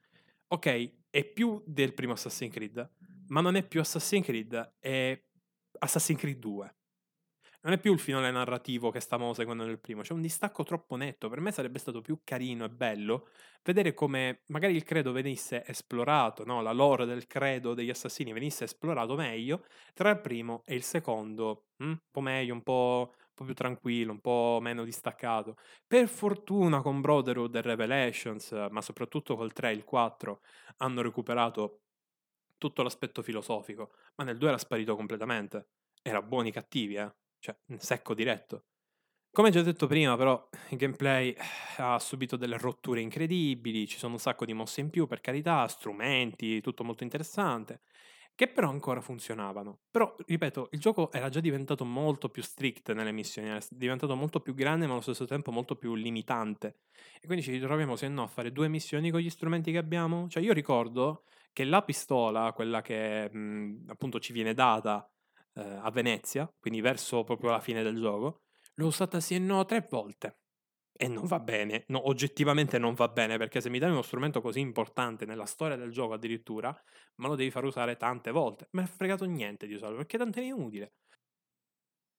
Ok, 0.48 0.92
è 1.10 1.26
più 1.26 1.62
del 1.66 1.94
primo 1.94 2.14
Assassin's 2.14 2.54
Creed, 2.54 2.92
ma 3.28 3.42
non 3.42 3.58
è 3.58 3.64
più 3.68 3.82
Assassin's 3.82 4.24
Creed, 4.24 4.76
è 4.80 5.22
Assassin's 5.80 6.18
Creed 6.18 6.40
2 6.40 6.76
non 7.64 7.74
è 7.74 7.80
più 7.80 7.94
il 7.94 8.00
finale 8.00 8.30
narrativo 8.30 8.92
che 8.92 9.00
stavamo 9.00 9.34
seguendo 9.34 9.66
nel 9.66 9.80
primo, 9.80 10.02
c'è 10.02 10.14
un 10.14 10.22
distacco 10.22 10.64
troppo 10.64 10.96
netto. 10.98 11.30
Per 11.30 11.40
me 11.40 11.52
sarebbe 11.52 11.80
stato 11.80 12.02
più 12.02 12.20
carino 12.24 12.66
e 12.66 12.70
bello 12.70 13.30
vedere 13.64 13.94
come 13.94 14.42
magari 14.48 14.76
il 14.76 14.84
credo 14.84 15.14
venisse 15.14 15.66
esplorato, 15.66 16.44
no? 16.44 16.62
la 16.62 16.74
lore 16.74 17.06
del 17.06 17.26
credo 17.26 17.74
degli 17.74 17.90
assassini 17.90 18.34
venisse 18.34 18.66
esplorato 18.66 19.16
meglio 19.16 19.66
tra 19.94 20.10
il 20.10 20.20
primo 20.20 20.64
e 20.66 20.76
il 20.76 20.84
secondo, 20.84 21.68
hm? 21.78 21.86
un 21.86 22.00
po' 22.12 22.22
meglio, 22.22 22.54
un 22.54 22.64
po', 22.64 23.14
un 23.18 23.34
po' 23.34 23.46
più 23.46 23.54
tranquillo, 23.54 24.12
un 24.12 24.20
po' 24.20 24.60
meno 24.62 24.84
distaccato. 24.84 25.56
Per 25.88 26.10
fortuna 26.10 26.82
con 26.82 27.00
Brotherhood 27.00 27.56
e 27.56 27.62
Revelations, 27.62 28.52
ma 28.72 28.82
soprattutto 28.82 29.38
col 29.38 29.54
3 29.54 29.70
e 29.70 29.74
il 29.74 29.84
4, 29.86 30.42
hanno 30.78 31.02
recuperato 31.02 31.84
tutto 32.58 32.84
l'aspetto 32.84 33.22
filosofico, 33.22 33.92
ma 34.16 34.26
nel 34.26 34.38
2 34.38 34.50
era 34.50 34.58
sparito 34.58 34.96
completamente. 34.98 35.68
Era 36.02 36.22
buoni 36.22 36.52
cattivi, 36.52 36.96
eh 36.96 37.12
cioè 37.44 37.58
secco 37.78 38.14
diretto. 38.14 38.68
Come 39.32 39.50
già 39.52 39.62
detto 39.64 39.88
prima, 39.88 40.16
però, 40.16 40.48
il 40.70 40.78
gameplay 40.78 41.36
ha 41.78 42.00
subito 42.00 42.38
delle 42.38 42.58
rotture 42.58 43.02
incredibili, 43.02 43.88
ci 43.88 43.98
sono 43.98 44.14
un 44.14 44.20
sacco 44.20 44.46
di 44.46 44.54
mosse 44.54 44.82
in 44.82 44.90
più, 44.90 45.08
per 45.08 45.22
carità, 45.22 45.68
strumenti, 45.68 46.62
tutto 46.62 46.84
molto 46.84 47.04
interessante, 47.04 47.82
che 48.36 48.48
però 48.48 48.70
ancora 48.70 49.02
funzionavano. 49.02 49.82
Però, 49.92 50.16
ripeto, 50.26 50.70
il 50.72 50.80
gioco 50.80 51.12
era 51.12 51.30
già 51.30 51.40
diventato 51.40 51.84
molto 51.84 52.30
più 52.30 52.44
strict 52.44 52.94
nelle 52.94 53.12
missioni, 53.12 53.50
era 53.50 53.60
diventato 53.70 54.16
molto 54.16 54.40
più 54.40 54.54
grande, 54.54 54.86
ma 54.86 54.94
allo 54.94 55.02
stesso 55.02 55.26
tempo 55.26 55.52
molto 55.52 55.76
più 55.76 55.96
limitante. 55.96 56.82
E 57.20 57.26
quindi 57.26 57.44
ci 57.44 57.52
ritroviamo, 57.52 57.96
se 57.96 58.08
no, 58.08 58.24
a 58.24 58.28
fare 58.28 58.52
due 58.52 58.68
missioni 58.70 59.12
con 59.12 59.20
gli 59.20 59.30
strumenti 59.30 59.72
che 59.72 59.78
abbiamo. 59.80 60.28
Cioè, 60.30 60.44
io 60.44 60.54
ricordo 60.54 61.24
che 61.52 61.64
la 61.66 61.84
pistola, 61.84 62.54
quella 62.54 62.82
che 62.82 63.30
mh, 63.34 63.86
appunto 63.88 64.20
ci 64.20 64.34
viene 64.34 64.54
data 64.54 65.08
eh, 65.56 65.62
a 65.62 65.90
Venezia, 65.92 66.52
quindi 66.60 66.82
verso 66.82 67.24
proprio 67.24 67.52
la 67.52 67.60
fine 67.60 67.84
del 67.84 67.96
gioco, 68.00 68.44
l'ho 68.76 68.88
usata 68.88 69.20
sì 69.20 69.36
e 69.36 69.40
no 69.40 69.66
tre 69.66 69.86
volte. 69.90 70.40
E 70.96 71.08
non 71.08 71.26
va 71.26 71.40
bene, 71.40 71.86
no, 71.88 72.08
oggettivamente 72.08 72.78
non 72.78 72.94
va 72.94 73.08
bene, 73.08 73.38
perché 73.38 73.62
se 73.62 73.70
mi 73.70 73.80
dai 73.80 73.90
uno 73.90 74.04
strumento 74.04 74.42
così 74.42 74.60
importante 74.60 75.26
nella 75.26 75.46
storia 75.46 75.76
del 75.76 75.92
gioco 75.92 76.14
addirittura, 76.14 76.72
me 77.16 77.28
lo 77.28 77.36
devi 77.36 77.50
far 77.52 77.64
usare 77.66 77.98
tante 77.98 78.32
volte. 78.32 78.68
Ne 78.72 78.84
ha 78.84 78.86
fregato 78.86 79.26
niente 79.26 79.66
di 79.68 79.74
usarlo, 79.74 79.98
perché 79.98 80.18
tanto 80.18 80.40
è 80.40 80.44
inutile. 80.44 80.94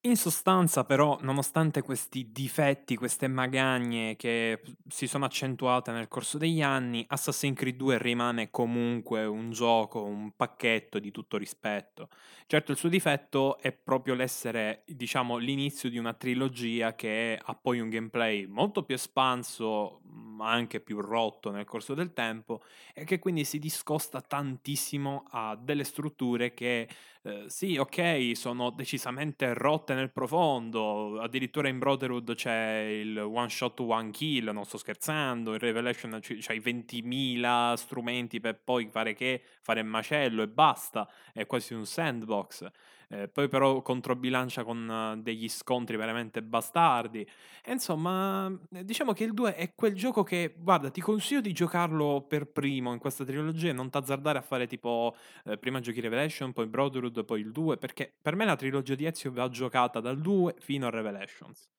In 0.05 0.17
sostanza, 0.17 0.83
però, 0.83 1.17
nonostante 1.21 1.81
questi 1.81 2.31
difetti, 2.31 2.95
queste 2.95 3.27
magagne 3.27 4.15
che 4.15 4.61
si 4.87 5.07
sono 5.07 5.25
accentuate 5.25 5.91
nel 5.91 6.07
corso 6.07 6.37
degli 6.37 6.61
anni, 6.61 7.03
Assassin's 7.07 7.57
Creed 7.57 7.75
2 7.75 7.97
rimane 7.97 8.51
comunque 8.51 9.25
un 9.25 9.49
gioco, 9.49 10.03
un 10.03 10.31
pacchetto 10.35 10.99
di 10.99 11.09
tutto 11.09 11.37
rispetto. 11.37 12.09
Certo, 12.45 12.71
il 12.71 12.77
suo 12.77 12.87
difetto 12.87 13.57
è 13.57 13.71
proprio 13.71 14.13
l'essere, 14.13 14.83
diciamo, 14.85 15.37
l'inizio 15.37 15.89
di 15.89 15.97
una 15.97 16.13
trilogia 16.13 16.93
che 16.93 17.39
ha 17.43 17.55
poi 17.55 17.79
un 17.79 17.89
gameplay 17.89 18.45
molto 18.45 18.83
più 18.83 18.93
espanso, 18.93 20.01
ma 20.03 20.51
anche 20.51 20.81
più 20.81 21.01
rotto 21.01 21.49
nel 21.49 21.65
corso 21.65 21.95
del 21.95 22.13
tempo, 22.13 22.61
e 22.93 23.05
che 23.05 23.17
quindi 23.17 23.43
si 23.43 23.57
discosta 23.57 24.21
tantissimo 24.21 25.23
a 25.31 25.57
delle 25.59 25.83
strutture 25.83 26.53
che, 26.53 26.87
eh, 27.27 27.45
sì, 27.47 27.75
ok, 27.75 28.33
sono 28.35 28.69
decisamente 28.69 29.51
rotte 29.55 29.95
nel 29.95 30.11
profondo. 30.11 31.19
Addirittura 31.19 31.67
in 31.67 31.79
Brotherhood 31.79 32.35
c'è 32.35 32.81
il 33.01 33.17
one 33.17 33.49
shot 33.49 33.79
one 33.79 34.11
kill, 34.11 34.51
non 34.51 34.63
sto 34.63 34.77
scherzando. 34.77 35.53
In 35.53 35.57
Revelation 35.57 36.19
c'hai 36.21 36.59
20.000 36.59 37.73
strumenti 37.73 38.39
per 38.39 38.61
poi 38.63 38.89
fare 38.91 39.13
che 39.15 39.41
fare 39.61 39.81
macello 39.81 40.43
e 40.43 40.47
basta. 40.47 41.09
È 41.33 41.47
quasi 41.47 41.73
un 41.73 41.87
sandbox. 41.87 42.69
Eh, 43.07 43.27
poi 43.27 43.47
però 43.47 43.81
controbilancia 43.81 44.63
con 44.63 45.15
uh, 45.17 45.21
degli 45.21 45.47
scontri 45.47 45.95
veramente 45.95 46.41
bastardi. 46.41 47.27
E 47.63 47.71
insomma, 47.71 48.51
diciamo 48.69 49.13
che 49.13 49.23
il 49.23 49.33
2 49.33 49.55
è 49.55 49.73
quel 49.75 49.95
gioco 49.95 50.23
che, 50.23 50.55
guarda, 50.57 50.89
ti 50.89 51.01
consiglio 51.01 51.41
di 51.41 51.51
giocarlo 51.51 52.25
per 52.27 52.47
primo 52.47 52.93
in 52.93 52.99
questa 52.99 53.23
trilogia 53.23 53.69
e 53.69 53.73
non 53.73 53.89
t'azzardare 53.89 54.37
a 54.37 54.41
fare 54.41 54.67
tipo 54.67 55.15
eh, 55.45 55.57
prima 55.57 55.79
giochi 55.79 56.01
Revelation, 56.01 56.53
poi 56.53 56.67
Brotherhood, 56.67 57.14
poi 57.23 57.41
il 57.41 57.51
2, 57.51 57.77
perché 57.77 58.15
per 58.21 58.35
me 58.35 58.45
la 58.45 58.55
trilogia 58.55 58.95
di 58.95 59.05
Ezio 59.05 59.31
va 59.31 59.47
giocata 59.49 59.99
dal 59.99 60.19
2 60.19 60.55
fino 60.59 60.87
a 60.87 60.89
Revelations. 60.89 61.69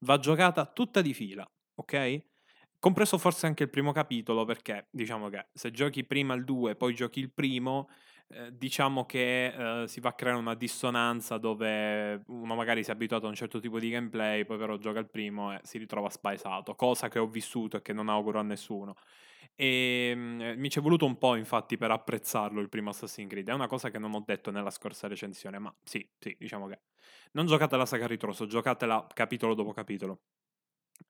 Va 0.00 0.18
giocata 0.18 0.66
tutta 0.66 1.00
di 1.02 1.14
fila, 1.14 1.48
ok? 1.74 2.24
Compreso 2.78 3.18
forse 3.18 3.46
anche 3.46 3.64
il 3.64 3.70
primo 3.70 3.92
capitolo, 3.92 4.44
perché 4.44 4.88
diciamo 4.90 5.28
che 5.28 5.46
se 5.52 5.70
giochi 5.70 6.04
prima 6.04 6.34
il 6.34 6.44
2 6.44 6.76
poi 6.76 6.94
giochi 6.94 7.20
il 7.20 7.32
primo, 7.32 7.88
eh, 8.28 8.50
diciamo 8.56 9.06
che 9.06 9.82
eh, 9.82 9.88
si 9.88 10.00
va 10.00 10.10
a 10.10 10.12
creare 10.14 10.38
una 10.38 10.54
dissonanza 10.54 11.38
dove 11.38 12.22
uno 12.26 12.54
magari 12.54 12.82
si 12.84 12.90
è 12.90 12.92
abituato 12.92 13.26
a 13.26 13.28
un 13.28 13.34
certo 13.34 13.60
tipo 13.60 13.78
di 13.78 13.90
gameplay, 13.90 14.44
poi 14.44 14.58
però 14.58 14.76
gioca 14.78 14.98
il 14.98 15.08
primo 15.08 15.52
e 15.54 15.60
si 15.62 15.78
ritrova 15.78 16.10
spaesato, 16.10 16.74
cosa 16.74 17.08
che 17.08 17.18
ho 17.18 17.26
vissuto 17.26 17.78
e 17.78 17.82
che 17.82 17.92
non 17.92 18.08
auguro 18.08 18.38
a 18.40 18.42
nessuno. 18.42 18.94
E 19.58 20.10
ehm, 20.12 20.54
mi 20.58 20.68
ci 20.68 20.78
è 20.78 20.82
voluto 20.82 21.06
un 21.06 21.16
po', 21.16 21.34
infatti, 21.34 21.76
per 21.78 21.90
apprezzarlo 21.90 22.60
il 22.60 22.68
primo 22.68 22.90
Assassin's 22.90 23.28
Creed. 23.30 23.48
È 23.48 23.52
una 23.54 23.66
cosa 23.66 23.90
che 23.90 23.98
non 23.98 24.14
ho 24.14 24.22
detto 24.24 24.50
nella 24.50 24.70
scorsa 24.70 25.08
recensione, 25.08 25.58
ma 25.58 25.74
sì, 25.82 26.06
sì, 26.18 26.36
diciamo 26.38 26.66
che 26.66 26.80
non 27.32 27.46
giocate 27.46 27.76
la 27.76 27.86
saga 27.86 28.06
ritroso, 28.06 28.46
giocatela 28.46 29.06
capitolo 29.14 29.54
dopo 29.54 29.72
capitolo. 29.72 30.20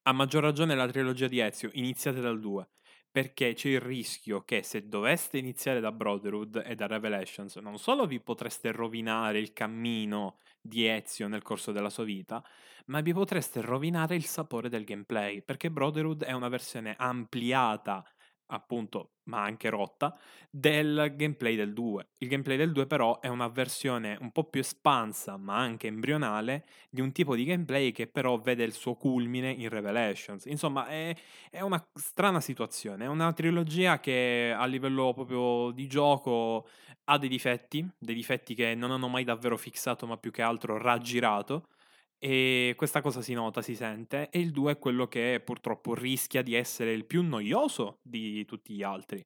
A 0.03 0.13
maggior 0.13 0.43
ragione 0.43 0.75
la 0.75 0.87
trilogia 0.89 1.27
di 1.27 1.41
Ezio, 1.41 1.71
iniziate 1.75 2.21
dal 2.21 2.39
2 2.41 2.69
perché 3.11 3.55
c'è 3.55 3.71
il 3.71 3.81
rischio 3.81 4.45
che 4.45 4.63
se 4.63 4.89
doveste 4.89 5.39
iniziare 5.39 5.81
da 5.81 5.91
Brotherhood 5.91 6.63
e 6.67 6.75
da 6.75 6.87
Revelations, 6.87 7.57
non 7.57 7.79
solo 7.79 8.07
vi 8.07 8.21
potreste 8.21 8.73
rovinare 8.73 9.39
il 9.39 9.55
cammino 9.55 10.39
di 10.61 10.87
Ezio 10.87 11.27
nel 11.27 11.41
corso 11.43 11.73
della 11.73 11.89
sua 11.89 12.05
vita, 12.05 12.45
ma 12.87 13.01
vi 13.01 13.15
potreste 13.15 13.63
rovinare 13.63 14.17
il 14.17 14.27
sapore 14.27 14.69
del 14.69 14.85
gameplay, 14.85 15.43
perché 15.43 15.71
Brotherhood 15.71 16.25
è 16.25 16.33
una 16.33 16.49
versione 16.49 16.95
ampliata 16.99 18.05
appunto, 18.47 19.13
ma 19.25 19.43
anche 19.43 19.69
rotta, 19.69 20.17
del 20.51 21.13
gameplay 21.17 21.57
del 21.57 21.73
2. 21.73 22.09
Il 22.19 22.29
gameplay 22.29 22.57
del 22.57 22.73
2 22.73 22.87
però 22.87 23.21
è 23.21 23.29
una 23.29 23.49
versione 23.49 24.17
un 24.21 24.31
po' 24.33 24.45
più 24.45 24.61
espansa, 24.61 25.37
ma 25.37 25.57
anche 25.57 25.87
embrionale, 25.87 26.67
di 26.91 27.01
un 27.01 27.13
tipo 27.13 27.35
di 27.35 27.45
gameplay 27.45 27.93
che 27.93 28.07
però 28.07 28.39
vede 28.39 28.65
il 28.65 28.73
suo 28.73 28.95
culmine 28.95 29.51
in 29.51 29.69
Revelations. 29.69 30.47
Insomma, 30.47 30.87
è, 30.87 31.15
è 31.51 31.61
una 31.61 31.85
strana 31.95 32.41
situazione, 32.41 33.05
è 33.05 33.09
una 33.09 33.33
trilogia 33.33 34.01
che 34.01 34.55
a 34.57 34.65
livello 34.67 35.13
proprio 35.13 35.71
di 35.73 35.87
gioco 35.87 36.69
ha 37.05 37.19
dei 37.19 37.29
difetti, 37.29 37.87
dei 37.99 38.15
difetti 38.15 38.55
che 38.55 38.75
non 38.75 38.91
hanno 38.91 39.09
mai 39.09 39.25
davvero 39.25 39.57
fissato, 39.57 40.07
ma 40.07 40.17
più 40.17 40.31
che 40.31 40.43
altro 40.43 40.79
raggirato 40.79 41.69
e 42.19 42.75
questa 42.77 43.01
cosa 43.01 43.21
si 43.23 43.35
nota, 43.35 43.63
si 43.63 43.75
sente, 43.75 44.29
e 44.31 44.39
il 44.41 44.51
2 44.51 44.73
è 44.73 44.79
quello 44.79 45.07
che 45.09 45.41
purtroppo 45.45 45.95
rischia 45.95 46.43
di 46.43 46.55
essere 46.55 46.93
il 46.93 47.05
più 47.05 47.23
noioso 47.23 47.99
di 48.03 48.45
tutti 48.45 48.75
gli 48.75 48.83
altri. 48.83 49.25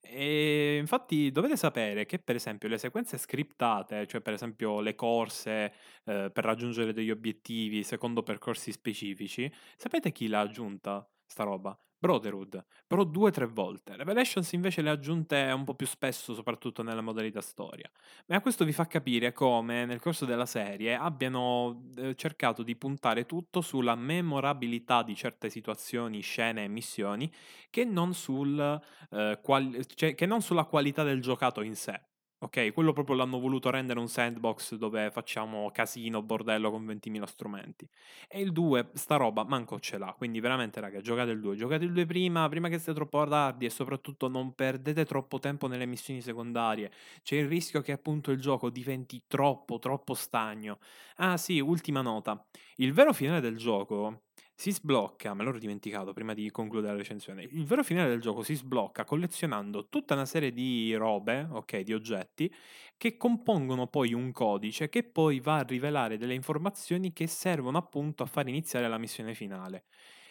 E 0.00 0.76
infatti 0.78 1.30
dovete 1.30 1.56
sapere 1.56 2.06
che 2.06 2.18
per 2.18 2.34
esempio 2.34 2.68
le 2.68 2.78
sequenze 2.78 3.18
scriptate, 3.18 4.06
cioè 4.08 4.20
per 4.20 4.32
esempio 4.34 4.80
le 4.80 4.94
corse 4.96 5.72
eh, 6.04 6.30
per 6.32 6.44
raggiungere 6.44 6.92
degli 6.92 7.10
obiettivi 7.10 7.84
secondo 7.84 8.22
percorsi 8.22 8.72
specifici, 8.72 9.50
sapete 9.76 10.10
chi 10.10 10.26
l'ha 10.26 10.40
aggiunta 10.40 11.08
sta 11.24 11.44
roba? 11.44 11.76
Brotherhood, 12.02 12.64
però 12.84 13.04
due 13.04 13.28
o 13.28 13.30
tre 13.30 13.46
volte. 13.46 13.94
Revelations 13.96 14.50
invece 14.54 14.82
le 14.82 14.90
ha 14.90 14.92
aggiunte 14.92 15.36
un 15.54 15.62
po' 15.62 15.74
più 15.76 15.86
spesso, 15.86 16.34
soprattutto 16.34 16.82
nella 16.82 17.00
modalità 17.00 17.40
storia. 17.40 17.88
Ma 18.26 18.40
questo 18.40 18.64
vi 18.64 18.72
fa 18.72 18.88
capire 18.88 19.32
come 19.32 19.84
nel 19.84 20.00
corso 20.00 20.24
della 20.24 20.44
serie 20.44 20.96
abbiano 20.96 21.90
eh, 21.96 22.16
cercato 22.16 22.64
di 22.64 22.74
puntare 22.74 23.24
tutto 23.24 23.60
sulla 23.60 23.94
memorabilità 23.94 25.04
di 25.04 25.14
certe 25.14 25.48
situazioni, 25.48 26.20
scene 26.22 26.64
e 26.64 26.68
missioni, 26.68 27.30
che 27.70 27.84
non, 27.84 28.14
sul, 28.14 28.80
eh, 29.10 29.38
quali- 29.40 29.86
cioè, 29.94 30.16
che 30.16 30.26
non 30.26 30.42
sulla 30.42 30.64
qualità 30.64 31.04
del 31.04 31.20
giocato 31.20 31.60
in 31.62 31.76
sé. 31.76 32.00
Ok, 32.42 32.72
quello 32.72 32.92
proprio 32.92 33.14
l'hanno 33.14 33.38
voluto 33.38 33.70
rendere 33.70 34.00
un 34.00 34.08
sandbox 34.08 34.74
dove 34.74 35.12
facciamo 35.12 35.70
casino, 35.70 36.22
bordello 36.22 36.72
con 36.72 36.84
20.000 36.84 37.24
strumenti. 37.24 37.88
E 38.26 38.40
il 38.40 38.50
2, 38.50 38.90
sta 38.94 39.14
roba, 39.14 39.44
manco 39.44 39.78
ce 39.78 39.96
l'ha. 39.96 40.12
Quindi 40.18 40.40
veramente, 40.40 40.80
raga, 40.80 41.00
giocate 41.00 41.30
il 41.30 41.38
2. 41.38 41.54
Giocate 41.54 41.84
il 41.84 41.92
2 41.92 42.04
prima, 42.04 42.48
prima 42.48 42.68
che 42.68 42.80
sia 42.80 42.92
troppo 42.94 43.24
tardi 43.28 43.66
e 43.66 43.70
soprattutto 43.70 44.26
non 44.26 44.54
perdete 44.56 45.04
troppo 45.04 45.38
tempo 45.38 45.68
nelle 45.68 45.86
missioni 45.86 46.20
secondarie. 46.20 46.90
C'è 47.22 47.36
il 47.36 47.46
rischio 47.46 47.80
che 47.80 47.92
appunto 47.92 48.32
il 48.32 48.40
gioco 48.40 48.70
diventi 48.70 49.22
troppo, 49.28 49.78
troppo 49.78 50.14
stagno. 50.14 50.80
Ah 51.18 51.36
sì, 51.36 51.60
ultima 51.60 52.00
nota. 52.00 52.44
Il 52.76 52.92
vero 52.92 53.12
finale 53.12 53.40
del 53.40 53.56
gioco 53.56 54.22
si 54.62 54.70
sblocca, 54.70 55.34
me 55.34 55.42
l'ho 55.42 55.58
dimenticato 55.58 56.12
prima 56.12 56.34
di 56.34 56.48
concludere 56.52 56.92
la 56.92 56.98
recensione, 56.98 57.42
il 57.42 57.64
vero 57.64 57.82
finale 57.82 58.08
del 58.10 58.20
gioco 58.20 58.44
si 58.44 58.54
sblocca 58.54 59.04
collezionando 59.04 59.88
tutta 59.88 60.14
una 60.14 60.24
serie 60.24 60.52
di 60.52 60.94
robe, 60.94 61.48
ok, 61.50 61.80
di 61.80 61.92
oggetti, 61.92 62.52
che 62.96 63.16
compongono 63.16 63.88
poi 63.88 64.12
un 64.14 64.30
codice 64.30 64.88
che 64.88 65.02
poi 65.02 65.40
va 65.40 65.56
a 65.56 65.62
rivelare 65.64 66.16
delle 66.16 66.34
informazioni 66.34 67.12
che 67.12 67.26
servono 67.26 67.76
appunto 67.76 68.22
a 68.22 68.26
far 68.26 68.46
iniziare 68.46 68.86
la 68.86 68.98
missione 68.98 69.34
finale. 69.34 69.86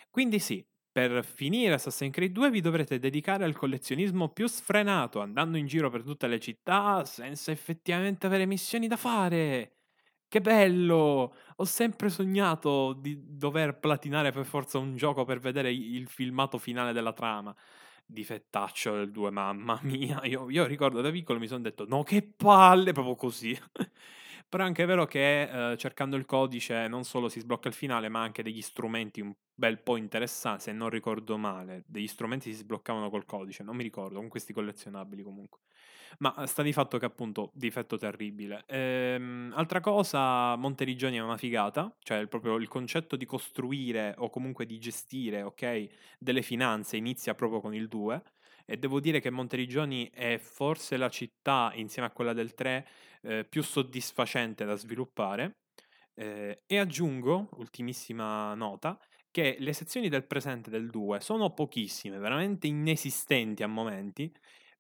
Quindi 0.10 0.39
sì, 0.39 0.65
per 0.89 1.26
finire 1.26 1.74
Assassin's 1.74 2.13
Creed 2.13 2.32
2 2.32 2.50
vi 2.52 2.62
dovrete 2.62 3.00
dedicare 3.00 3.44
al 3.44 3.56
collezionismo 3.56 4.30
più 4.30 4.48
sfrenato, 4.48 5.20
andando 5.20 5.58
in 5.58 5.65
giro 5.65 5.89
per 5.89 6.04
tutte 6.04 6.28
le 6.28 6.39
città 6.39 7.04
senza 7.04 7.52
effettivamente 7.52 8.28
avere 8.28 8.46
missioni 8.46 8.88
da 8.88 8.96
fare. 8.96 9.81
Che 10.32 10.39
bello! 10.39 11.34
Ho 11.58 11.65
sempre 11.65 12.08
sognato 12.08 12.94
di 12.94 13.20
dover 13.38 13.78
platinare 13.80 14.32
per 14.32 14.46
forza 14.46 14.78
un 14.78 14.96
gioco 14.96 15.26
per 15.26 15.39
vedere 15.39 15.74
il 15.74 16.08
filmato 16.08 16.58
finale 16.58 16.94
della 16.94 17.12
trama. 17.12 17.54
Difettaccio 18.06 18.94
del 18.96 19.12
2, 19.12 19.30
mamma 19.30 19.78
mia. 19.84 20.24
Io, 20.24 20.50
io 20.50 20.65
ricordo 20.67 21.02
da 21.02 21.12
piccolo 21.12 21.38
mi 21.38 21.48
sono 21.48 21.60
detto, 21.62 21.86
no 21.86 22.04
che 22.04 22.22
palle, 22.24 22.94
proprio 22.94 23.15
così. 23.15 23.58
Però 24.48 24.63
è 24.63 24.67
anche 24.67 24.86
vero 24.86 25.06
che 25.06 25.72
eh, 25.74 25.78
cercando 25.78 26.15
il 26.15 26.26
codice 26.26 26.88
non 26.88 27.04
solo 27.04 27.28
si 27.28 27.41
sblocca 27.41 27.67
il 27.67 27.74
finale, 27.74 28.08
ma 28.08 28.22
anche 28.22 28.41
degli 28.41 28.62
strumenti 28.62 29.20
un 29.20 29.34
bel 29.54 29.80
po' 29.82 29.98
interessanti, 29.98 30.63
se 30.63 30.72
non 30.72 30.89
ricordo 30.89 31.38
male. 31.38 31.84
Degli 31.88 32.08
strumenti 32.08 32.52
si 32.54 32.60
sbloccavano 32.60 33.10
col 33.10 33.26
codice, 33.26 33.63
non 33.63 33.76
mi 33.76 33.84
ricordo, 33.84 34.20
con 34.20 34.30
questi 34.30 34.54
collezionabili 34.54 35.24
comunque. 35.24 35.60
Ma 36.19 36.36
eh, 36.36 36.47
sta 36.47 36.62
di 36.62 36.74
fatto 36.74 36.97
che 36.97 37.06
appunto 37.06 37.52
difetto 37.54 37.97
terribile. 37.97 38.63
Ehm, 38.67 39.52
altra 39.56 39.80
cosa, 39.80 40.56
Monteriggioni 40.56 41.17
è 41.17 41.21
una 41.21 41.38
figata, 41.38 41.95
cioè 42.00 42.28
proprio 42.28 42.56
il 42.56 42.67
concetto 42.67 43.15
di 43.15 43.26
costruire 43.26 44.13
o 44.17 44.30
comunque 44.30 44.65
di 44.65 44.80
gestire, 44.80 45.41
ok, 45.43 45.88
delle 46.19 46.41
finanze 46.41 46.97
inizia 46.97 47.34
proprio 47.36 47.62
con 47.62 47.74
il 47.74 47.88
2 47.88 48.21
e 48.65 48.78
devo 48.78 49.00
dire 49.00 49.19
che 49.19 49.30
Monteriggioni 49.30 50.10
è 50.13 50.38
forse 50.38 50.97
la 50.97 51.10
città 51.10 51.71
insieme 51.76 52.08
a 52.08 52.12
quella 52.12 52.34
del 52.34 52.54
3 52.54 52.88
eh, 53.24 53.45
più 53.45 53.63
soddisfacente 53.63 54.65
da 54.65 54.76
sviluppare. 54.76 55.58
Eh, 56.13 56.62
e 56.65 56.78
aggiungo, 56.78 57.50
ultimissima 57.54 58.54
nota, 58.54 59.00
che 59.32 59.56
le 59.60 59.74
sezioni 59.74 60.10
del 60.10 60.26
presente 60.26 60.69
del 60.69 60.89
2 60.89 61.21
sono 61.21 61.52
pochissime, 61.54 62.17
veramente 62.19 62.67
inesistenti 62.67 63.63
a 63.63 63.67
momenti, 63.67 64.32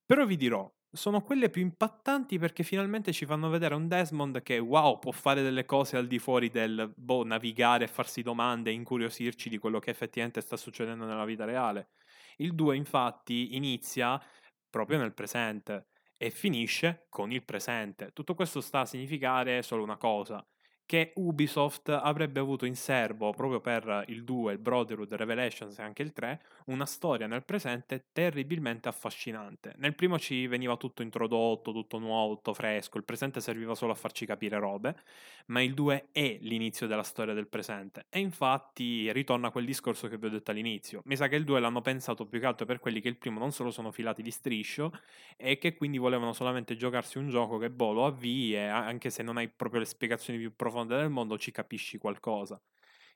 però 0.05 0.25
vi 0.25 0.35
dirò, 0.35 0.69
sono 0.91 1.21
quelle 1.21 1.49
più 1.49 1.61
impattanti 1.61 2.37
perché 2.37 2.63
finalmente 2.63 3.13
ci 3.13 3.25
fanno 3.25 3.49
vedere 3.49 3.75
un 3.75 3.87
Desmond 3.87 4.41
che, 4.41 4.57
wow, 4.59 4.99
può 4.99 5.11
fare 5.11 5.41
delle 5.41 5.65
cose 5.65 5.97
al 5.97 6.07
di 6.07 6.19
fuori 6.19 6.49
del, 6.49 6.91
boh, 6.95 7.23
navigare, 7.23 7.87
farsi 7.87 8.21
domande, 8.21 8.71
incuriosirci 8.71 9.49
di 9.49 9.57
quello 9.57 9.79
che 9.79 9.89
effettivamente 9.89 10.41
sta 10.41 10.57
succedendo 10.57 11.05
nella 11.05 11.25
vita 11.25 11.45
reale. 11.45 11.91
Il 12.37 12.53
2 12.55 12.75
infatti 12.75 13.55
inizia 13.55 14.21
proprio 14.69 14.97
nel 14.99 15.13
presente 15.13 15.87
e 16.17 16.29
finisce 16.29 17.05
con 17.09 17.31
il 17.31 17.43
presente. 17.43 18.11
Tutto 18.13 18.35
questo 18.35 18.61
sta 18.61 18.81
a 18.81 18.85
significare 18.85 19.61
solo 19.63 19.83
una 19.83 19.97
cosa, 19.97 20.45
che 20.91 21.13
Ubisoft 21.15 21.87
avrebbe 21.87 22.41
avuto 22.41 22.65
in 22.65 22.75
serbo 22.75 23.31
proprio 23.31 23.61
per 23.61 24.03
il 24.07 24.25
2, 24.25 24.51
il 24.51 24.59
Brotherhood, 24.59 25.13
Revelations 25.13 25.79
e 25.79 25.83
anche 25.83 26.01
il 26.01 26.11
3, 26.11 26.41
una 26.65 26.85
storia 26.85 27.27
nel 27.27 27.45
presente 27.45 28.07
terribilmente 28.11 28.89
affascinante. 28.89 29.73
Nel 29.77 29.95
primo 29.95 30.19
ci 30.19 30.47
veniva 30.47 30.75
tutto 30.75 31.01
introdotto, 31.01 31.71
tutto 31.71 31.97
nuovo, 31.97 32.35
tutto 32.35 32.53
fresco, 32.53 32.97
il 32.97 33.05
presente 33.05 33.39
serviva 33.39 33.73
solo 33.73 33.93
a 33.93 33.95
farci 33.95 34.25
capire 34.25 34.59
robe, 34.59 34.97
ma 35.45 35.61
il 35.61 35.73
2 35.73 36.09
è 36.11 36.39
l'inizio 36.41 36.87
della 36.87 37.03
storia 37.03 37.33
del 37.33 37.47
presente 37.47 38.07
e 38.09 38.19
infatti 38.19 39.09
ritorna 39.13 39.47
a 39.47 39.51
quel 39.51 39.63
discorso 39.63 40.09
che 40.09 40.17
vi 40.17 40.25
ho 40.25 40.29
detto 40.29 40.51
all'inizio. 40.51 41.03
Mi 41.05 41.15
sa 41.15 41.29
che 41.29 41.37
il 41.37 41.45
2 41.45 41.61
l'hanno 41.61 41.79
pensato 41.79 42.25
più 42.25 42.41
che 42.41 42.47
altro 42.47 42.65
per 42.65 42.79
quelli 42.79 42.99
che 42.99 43.07
il 43.07 43.15
primo 43.15 43.39
non 43.39 43.53
solo 43.53 43.71
sono 43.71 43.93
filati 43.93 44.21
di 44.21 44.31
striscio 44.31 44.91
e 45.37 45.57
che 45.57 45.73
quindi 45.73 45.99
volevano 45.99 46.33
solamente 46.33 46.75
giocarsi 46.75 47.17
un 47.17 47.29
gioco 47.29 47.57
che 47.57 47.69
boh, 47.69 47.93
lo 47.93 48.05
avvii 48.05 48.57
anche 48.57 49.09
se 49.09 49.23
non 49.23 49.37
hai 49.37 49.47
proprio 49.47 49.79
le 49.79 49.85
spiegazioni 49.85 50.37
più 50.37 50.53
profonde 50.53 50.79
profonda 50.81 50.97
del 50.97 51.09
mondo 51.09 51.37
ci 51.37 51.51
capisci 51.51 51.97
qualcosa. 51.97 52.59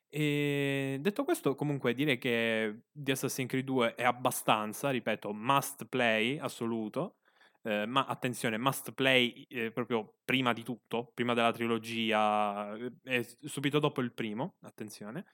E 0.10 0.98
detto 1.02 1.24
questo, 1.24 1.56
comunque 1.56 1.94
direi 1.94 2.18
che 2.18 2.84
di 2.92 3.12
Assassin's 3.12 3.50
Creed 3.50 3.66
2 3.66 3.96
è 3.96 4.04
abbastanza, 4.04 4.90
ripeto, 4.90 5.34
must 5.34 5.86
play 5.86 6.38
assoluto. 6.38 7.18
Eh, 7.64 7.88
ma 7.88 8.06
attenzione, 8.06 8.58
must 8.60 8.92
play 8.94 9.44
eh, 9.50 9.72
proprio 9.72 10.18
prima 10.24 10.54
di 10.54 10.62
tutto, 10.62 11.12
prima 11.16 11.34
della 11.34 11.52
trilogia, 11.52 12.78
eh, 13.04 13.28
subito 13.44 13.80
dopo 13.80 14.02
il 14.02 14.14
primo, 14.14 14.56
attenzione. 14.62 15.26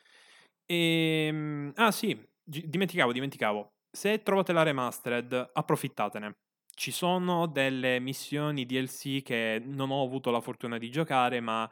E, 0.66 1.26
ehm, 1.28 1.74
ah 1.76 1.92
sì, 1.92 2.16
g- 2.42 2.66
dimenticavo, 2.66 3.12
dimenticavo. 3.12 3.74
Se 3.92 4.24
trovate 4.24 4.54
la 4.54 4.64
remastered, 4.64 5.52
approfittatene. 5.54 6.38
Ci 6.74 6.92
sono 6.92 7.48
delle 7.48 8.00
missioni 8.00 8.66
DLC 8.66 9.22
che 9.22 9.62
non 9.64 9.92
ho 9.92 10.02
avuto 10.04 10.32
la 10.32 10.40
fortuna 10.40 10.78
di 10.78 10.90
giocare, 10.90 11.42
ma 11.42 11.70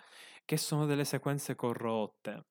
che 0.49 0.57
sono 0.57 0.88
delle 0.88 1.05
sequenze 1.05 1.53
corrotte. 1.53 2.45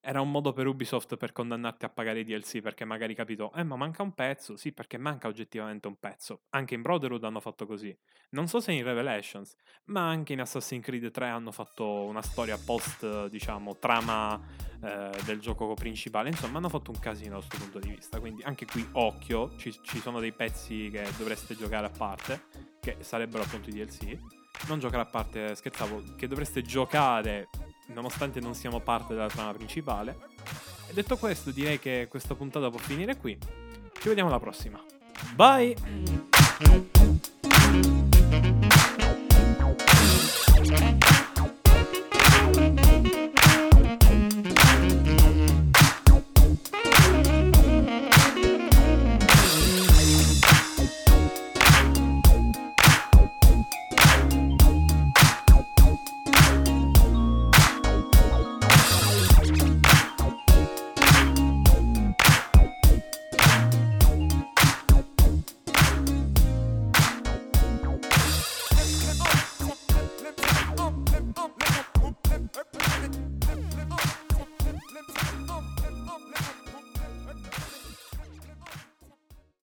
Era 0.00 0.20
un 0.20 0.32
modo 0.32 0.52
per 0.52 0.66
Ubisoft 0.66 1.16
per 1.16 1.30
condannarti 1.30 1.84
a 1.84 1.88
pagare 1.88 2.18
i 2.18 2.24
DLC 2.24 2.60
perché 2.60 2.84
magari 2.84 3.14
capito, 3.14 3.52
eh 3.52 3.62
ma 3.62 3.76
manca 3.76 4.02
un 4.02 4.12
pezzo, 4.14 4.56
sì 4.56 4.72
perché 4.72 4.98
manca 4.98 5.28
oggettivamente 5.28 5.86
un 5.86 5.94
pezzo. 5.94 6.42
Anche 6.50 6.74
in 6.74 6.82
Brotherhood 6.82 7.22
hanno 7.22 7.38
fatto 7.38 7.66
così. 7.66 7.96
Non 8.30 8.48
so 8.48 8.58
se 8.58 8.72
in 8.72 8.82
Revelations, 8.82 9.54
ma 9.84 10.08
anche 10.08 10.32
in 10.32 10.40
Assassin's 10.40 10.82
Creed 10.82 11.08
3 11.12 11.28
hanno 11.28 11.52
fatto 11.52 12.02
una 12.02 12.20
storia 12.20 12.58
post, 12.58 13.28
diciamo, 13.28 13.76
trama 13.78 14.36
eh, 14.82 15.10
del 15.24 15.38
gioco 15.38 15.72
principale. 15.74 16.30
Insomma, 16.30 16.58
hanno 16.58 16.68
fatto 16.68 16.90
un 16.90 16.98
casino 16.98 17.38
da 17.38 17.46
questo 17.46 17.58
punto 17.58 17.78
di 17.78 17.94
vista. 17.94 18.18
Quindi 18.18 18.42
anche 18.42 18.66
qui 18.66 18.84
occhio, 18.94 19.54
ci, 19.56 19.72
ci 19.84 20.00
sono 20.00 20.18
dei 20.18 20.32
pezzi 20.32 20.88
che 20.90 21.08
dovreste 21.16 21.54
giocare 21.54 21.86
a 21.86 21.90
parte, 21.96 22.46
che 22.80 22.96
sarebbero 23.02 23.44
appunto 23.44 23.70
i 23.70 23.72
DLC 23.72 24.42
non 24.66 24.78
giocare 24.78 25.02
a 25.02 25.06
parte, 25.06 25.54
scherzavo, 25.54 26.14
che 26.16 26.26
dovreste 26.26 26.62
giocare 26.62 27.48
nonostante 27.88 28.40
non 28.40 28.54
siamo 28.54 28.80
parte 28.80 29.14
della 29.14 29.28
trama 29.28 29.52
principale. 29.52 30.18
E 30.88 30.92
detto 30.92 31.16
questo, 31.16 31.50
direi 31.50 31.78
che 31.78 32.06
questa 32.08 32.34
puntata 32.34 32.70
può 32.70 32.78
finire 32.78 33.16
qui. 33.16 33.36
Ci 34.00 34.08
vediamo 34.08 34.28
alla 34.28 34.40
prossima. 34.40 34.82
Bye! 35.34 36.92